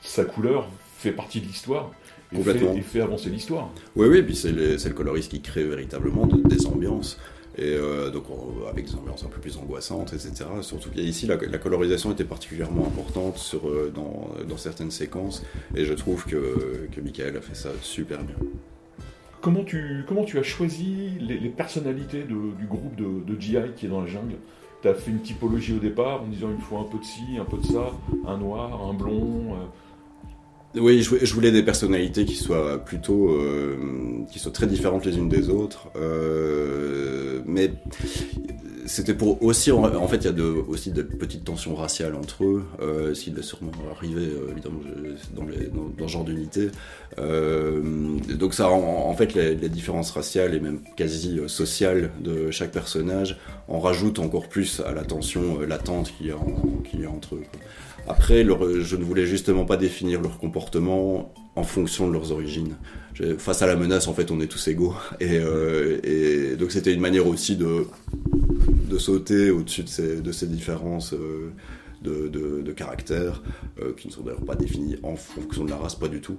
sa 0.00 0.24
couleur 0.24 0.68
fait 1.02 1.12
partie 1.12 1.40
de 1.40 1.46
l'histoire. 1.46 1.90
Et 2.34 2.42
fait, 2.42 2.80
fait 2.80 3.00
avancer 3.02 3.28
l'histoire. 3.28 3.70
Oui, 3.94 4.08
oui, 4.08 4.22
puis 4.22 4.34
c'est 4.34 4.52
le 4.52 4.94
coloriste 4.94 5.30
qui 5.30 5.42
crée 5.42 5.64
véritablement 5.64 6.26
des 6.26 6.66
ambiances. 6.66 7.18
Et 7.58 7.74
euh, 7.74 8.10
donc 8.10 8.24
avec 8.70 8.86
des 8.86 8.94
ambiances 8.94 9.24
un 9.24 9.28
peu 9.28 9.40
plus 9.40 9.58
angoissantes, 9.58 10.14
etc. 10.14 10.46
Surtout 10.62 10.88
qu'ici, 10.88 11.26
la, 11.26 11.36
la, 11.36 11.58
colorisation 11.58 12.10
était 12.10 12.24
particulièrement 12.24 12.86
importante 12.86 13.36
sur, 13.36 13.68
euh, 13.68 13.92
dans, 13.94 14.30
dans, 14.48 14.56
certaines 14.56 14.90
séquences, 14.90 15.44
et 15.76 15.84
je 15.84 15.92
trouve 15.92 16.24
que, 16.24 16.88
que 16.90 17.00
Michael 17.02 17.36
a 17.36 17.42
fait 17.42 17.54
ça 17.54 17.68
super 17.82 18.24
bien. 18.24 18.36
Comment 19.42 19.64
tu, 19.64 20.04
comment 20.08 20.24
tu 20.24 20.38
as 20.38 20.42
choisi 20.42 21.10
les, 21.20 21.38
les 21.38 21.50
personnalités 21.50 22.22
de, 22.22 22.56
du 22.58 22.66
groupe 22.66 22.96
de, 22.96 23.22
de 23.30 23.38
GI 23.38 23.58
qui 23.76 23.84
est 23.84 23.90
dans 23.90 24.00
la 24.00 24.06
jungle? 24.06 24.36
Tu 24.80 24.88
as 24.88 24.94
fait 24.94 25.10
une 25.10 25.20
typologie 25.20 25.74
au 25.74 25.78
départ 25.78 26.22
en 26.22 26.28
disant 26.28 26.48
il 26.56 26.64
faut 26.64 26.78
un 26.78 26.84
peu 26.84 26.98
de 26.98 27.04
ci, 27.04 27.22
un 27.38 27.44
peu 27.44 27.58
de 27.58 27.66
ça, 27.66 27.90
un 28.26 28.38
noir, 28.38 28.80
un 28.82 28.94
blond. 28.94 29.52
Euh. 29.52 29.66
Oui, 30.74 31.02
je 31.02 31.34
voulais 31.34 31.52
des 31.52 31.62
personnalités 31.62 32.24
qui 32.24 32.34
soient 32.34 32.82
plutôt, 32.82 33.28
euh, 33.30 34.24
qui 34.30 34.38
soient 34.38 34.52
très 34.52 34.66
différentes 34.66 35.04
les 35.04 35.18
unes 35.18 35.28
des 35.28 35.50
autres, 35.50 35.88
euh, 35.96 37.42
mais 37.44 37.72
c'était 38.86 39.12
pour 39.12 39.42
aussi, 39.42 39.70
en 39.70 40.08
fait, 40.08 40.16
il 40.16 40.24
y 40.24 40.28
a 40.28 40.44
aussi 40.68 40.90
de 40.90 41.02
petites 41.02 41.44
tensions 41.44 41.74
raciales 41.74 42.14
entre 42.14 42.44
eux, 42.44 42.64
euh, 42.80 43.12
ce 43.12 43.24
qui 43.24 43.30
devait 43.30 43.42
sûrement 43.42 43.70
arriver 43.94 44.26
euh, 44.26 44.50
évidemment 44.50 44.80
dans, 45.36 45.44
les, 45.44 45.66
dans, 45.66 46.08
ce 46.08 46.12
genre 46.12 46.24
d'unité. 46.24 46.70
Donc 47.18 48.54
ça, 48.54 48.70
en, 48.70 49.14
fait, 49.14 49.34
les, 49.34 49.54
les, 49.54 49.68
différences 49.68 50.10
raciales 50.10 50.54
et 50.54 50.60
même 50.60 50.80
quasi 50.96 51.38
sociales 51.48 52.10
de 52.20 52.50
chaque 52.50 52.72
personnage 52.72 53.38
en 53.68 53.78
rajoutent 53.78 54.20
encore 54.20 54.48
plus 54.48 54.80
à 54.80 54.92
la 54.92 55.04
tension 55.04 55.60
latente 55.60 56.12
qu'il 56.16 56.28
y, 56.28 56.30
a 57.04 57.10
entre 57.10 57.34
eux. 57.34 57.42
Après, 58.08 58.44
je 58.44 58.96
ne 58.96 59.04
voulais 59.04 59.26
justement 59.26 59.64
pas 59.64 59.76
définir 59.76 60.20
leur 60.20 60.38
comportement 60.38 61.32
en 61.54 61.62
fonction 61.62 62.08
de 62.08 62.12
leurs 62.12 62.32
origines. 62.32 62.76
Face 63.38 63.62
à 63.62 63.66
la 63.66 63.76
menace, 63.76 64.08
en 64.08 64.14
fait, 64.14 64.30
on 64.30 64.40
est 64.40 64.46
tous 64.46 64.68
égaux. 64.68 64.94
Et, 65.20 65.38
euh, 65.38 66.00
et 66.02 66.56
donc 66.56 66.72
c'était 66.72 66.92
une 66.92 67.00
manière 67.00 67.26
aussi 67.26 67.56
de 67.56 67.86
de 68.88 68.98
sauter 68.98 69.50
au-dessus 69.50 69.84
de 69.84 70.32
ces, 70.32 70.46
différences 70.46 71.14
euh, 71.14 71.50
de, 72.02 72.28
de, 72.28 72.72
caractère, 72.72 73.42
euh, 73.80 73.94
qui 73.94 74.08
ne 74.08 74.12
sont 74.12 74.22
d'ailleurs 74.22 74.44
pas 74.44 74.54
définies 74.54 74.96
en 75.02 75.16
fonction 75.16 75.64
de 75.64 75.70
la 75.70 75.76
race, 75.76 75.94
pas 75.94 76.08
du 76.08 76.20
tout. 76.20 76.36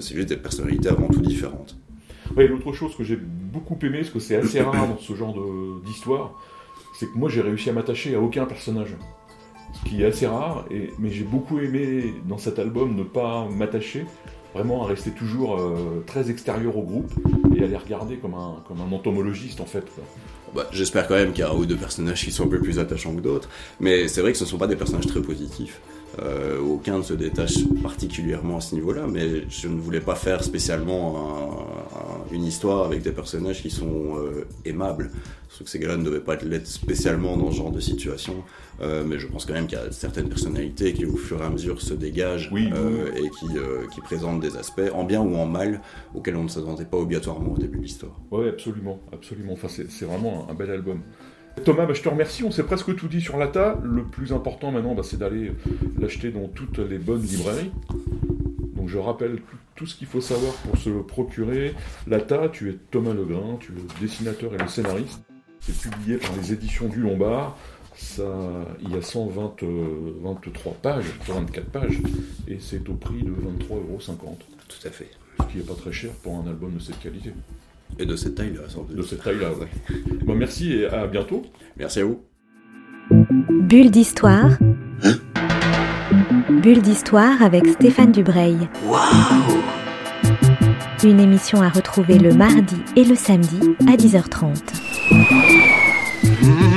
C'est 0.00 0.14
juste 0.14 0.28
des 0.30 0.38
personnalités 0.38 0.88
avant 0.88 1.08
tout 1.08 1.20
différentes. 1.20 1.76
L'autre 2.34 2.72
chose 2.72 2.96
que 2.96 3.04
j'ai 3.04 3.16
beaucoup 3.16 3.78
aimé, 3.82 3.98
parce 3.98 4.10
que 4.10 4.20
c'est 4.20 4.36
assez 4.36 4.62
rare 4.62 4.88
dans 4.88 4.96
ce 4.96 5.14
genre 5.14 5.36
d'histoire, 5.84 6.40
c'est 6.98 7.06
que 7.12 7.18
moi 7.18 7.28
j'ai 7.28 7.42
réussi 7.42 7.68
à 7.68 7.74
m'attacher 7.74 8.14
à 8.14 8.20
aucun 8.20 8.46
personnage. 8.46 8.96
Ce 9.74 9.88
qui 9.88 10.02
est 10.02 10.06
assez 10.06 10.26
rare, 10.26 10.66
mais 10.98 11.10
j'ai 11.10 11.24
beaucoup 11.24 11.58
aimé 11.58 12.14
dans 12.26 12.38
cet 12.38 12.58
album 12.58 12.94
ne 12.94 13.02
pas 13.02 13.46
m'attacher, 13.50 14.06
vraiment 14.54 14.84
à 14.84 14.86
rester 14.86 15.10
toujours 15.10 15.56
euh, 15.56 16.04
très 16.06 16.30
extérieur 16.30 16.76
au 16.76 16.82
groupe 16.82 17.12
et 17.56 17.64
à 17.64 17.66
les 17.66 17.76
regarder 17.76 18.16
comme 18.16 18.34
un, 18.34 18.62
comme 18.68 18.80
un 18.80 18.94
entomologiste 18.94 19.60
en 19.60 19.66
fait. 19.66 19.84
Bah, 20.54 20.66
J'espère 20.70 21.08
quand 21.08 21.14
même 21.14 21.32
qu'il 21.32 21.40
y 21.40 21.42
a 21.42 21.50
un 21.50 21.56
ou 21.56 21.66
deux 21.66 21.76
personnages 21.76 22.24
qui 22.24 22.30
sont 22.30 22.44
un 22.44 22.48
peu 22.48 22.60
plus 22.60 22.78
attachants 22.78 23.14
que 23.14 23.20
d'autres, 23.20 23.48
mais 23.80 24.06
c'est 24.08 24.20
vrai 24.20 24.32
que 24.32 24.38
ce 24.38 24.44
ne 24.44 24.48
sont 24.48 24.58
pas 24.58 24.68
des 24.68 24.76
personnages 24.76 25.06
très 25.06 25.20
positifs. 25.20 25.80
Euh, 26.22 26.60
aucun 26.60 26.98
ne 26.98 27.02
se 27.02 27.14
détache 27.14 27.66
particulièrement 27.82 28.58
à 28.58 28.60
ce 28.60 28.74
niveau-là, 28.74 29.06
mais 29.10 29.48
je 29.48 29.68
ne 29.68 29.80
voulais 29.80 30.00
pas 30.00 30.14
faire 30.14 30.44
spécialement 30.44 31.16
un, 31.18 31.98
un, 31.98 32.34
une 32.34 32.44
histoire 32.44 32.84
avec 32.84 33.02
des 33.02 33.12
personnages 33.12 33.62
qui 33.62 33.70
sont 33.70 34.16
euh, 34.16 34.46
aimables. 34.64 35.10
Sauf 35.48 35.64
que 35.64 35.70
ces 35.70 35.78
gars-là 35.78 35.96
ne 35.96 36.04
devaient 36.04 36.20
pas 36.20 36.36
l'être 36.36 36.66
spécialement 36.66 37.36
dans 37.36 37.50
ce 37.50 37.56
genre 37.56 37.70
de 37.70 37.80
situation, 37.80 38.42
euh, 38.80 39.04
mais 39.06 39.18
je 39.18 39.28
pense 39.28 39.44
quand 39.44 39.52
même 39.54 39.66
qu'il 39.66 39.78
y 39.78 39.80
a 39.80 39.92
certaines 39.92 40.28
personnalités 40.28 40.92
qui 40.92 41.06
au 41.06 41.16
fur 41.16 41.40
et 41.40 41.44
à 41.44 41.50
mesure 41.50 41.80
se 41.80 41.94
dégagent 41.94 42.50
oui, 42.52 42.70
et 43.16 43.30
qui, 43.30 43.46
qui, 43.94 44.00
présentent 44.00 44.40
des 44.40 44.56
aspects, 44.56 44.90
en 44.92 45.04
bien 45.04 45.20
ou 45.20 45.36
en 45.36 45.46
mal, 45.46 45.80
auxquels 46.14 46.36
on 46.36 46.42
ne 46.44 46.48
s'attendait 46.48 46.84
pas 46.84 46.96
obligatoirement 46.96 47.52
au 47.52 47.58
début 47.58 47.78
de 47.78 47.82
l'histoire. 47.82 48.18
Oui, 48.32 48.48
absolument, 48.48 49.00
absolument. 49.12 49.52
Enfin, 49.52 49.68
c'est 49.68 50.04
vraiment 50.04 50.48
un 50.50 50.54
bel 50.54 50.70
album. 50.70 51.00
Thomas, 51.62 51.86
bah, 51.86 51.94
je 51.94 52.02
te 52.02 52.08
remercie, 52.08 52.44
on 52.44 52.50
s'est 52.50 52.64
presque 52.64 52.94
tout 52.96 53.08
dit 53.08 53.20
sur 53.20 53.36
l'ATA. 53.36 53.78
Le 53.82 54.04
plus 54.04 54.32
important 54.32 54.70
maintenant, 54.70 54.94
bah, 54.94 55.02
c'est 55.04 55.18
d'aller 55.18 55.52
l'acheter 55.98 56.30
dans 56.30 56.48
toutes 56.48 56.78
les 56.78 56.98
bonnes 56.98 57.22
librairies. 57.22 57.70
Donc 58.76 58.88
je 58.88 58.98
rappelle 58.98 59.38
tout 59.76 59.86
ce 59.86 59.94
qu'il 59.94 60.06
faut 60.06 60.20
savoir 60.20 60.52
pour 60.54 60.76
se 60.76 60.90
le 60.90 61.02
procurer. 61.02 61.74
L'ATA, 62.06 62.48
tu 62.48 62.70
es 62.70 62.74
Thomas 62.90 63.14
Legrain, 63.14 63.56
tu 63.60 63.72
es 63.72 63.74
le 63.76 63.82
dessinateur 64.00 64.54
et 64.54 64.58
le 64.58 64.68
scénariste. 64.68 65.22
C'est 65.60 65.90
publié 65.90 66.18
par 66.18 66.36
les 66.36 66.52
éditions 66.52 66.88
du 66.88 67.00
Lombard. 67.00 67.56
Ça, 67.96 68.24
il 68.82 68.90
y 68.90 68.96
a 68.96 69.02
123 69.02 69.68
euh, 69.68 70.74
pages, 70.82 71.04
124 71.26 71.66
pages, 71.66 72.00
et 72.48 72.58
c'est 72.58 72.88
au 72.88 72.94
prix 72.94 73.22
de 73.22 73.30
23,50 73.30 73.70
euros. 73.70 73.98
Tout 74.68 74.88
à 74.88 74.90
fait. 74.90 75.10
Ce 75.40 75.44
qui 75.52 75.58
n'est 75.58 75.64
pas 75.64 75.74
très 75.74 75.92
cher 75.92 76.10
pour 76.22 76.36
un 76.36 76.46
album 76.46 76.74
de 76.74 76.80
cette 76.80 76.98
qualité. 76.98 77.32
Et 77.98 78.06
de 78.06 78.16
cette 78.16 78.34
taille-là, 78.34 78.62
sans 78.68 78.82
doute. 78.82 78.96
De 78.96 79.02
cette 79.02 79.22
taille-là, 79.22 79.50
oui. 79.58 79.66
bon, 80.24 80.34
merci 80.34 80.72
et 80.72 80.86
à 80.86 81.06
bientôt. 81.06 81.42
Merci 81.76 82.00
à 82.00 82.04
vous. 82.04 82.22
Bulle 83.10 83.90
d'histoire. 83.90 84.50
Hein 85.02 85.14
Bulle 86.50 86.82
d'histoire 86.82 87.42
avec 87.42 87.66
Stéphane 87.66 88.12
Dubreuil. 88.12 88.56
Waouh 88.86 89.60
Une 91.04 91.20
émission 91.20 91.60
à 91.62 91.68
retrouver 91.68 92.18
le 92.18 92.32
mardi 92.34 92.76
et 92.96 93.04
le 93.04 93.14
samedi 93.14 93.60
à 93.86 93.96
10h30. 93.96 94.56
Mmh. 96.42 96.74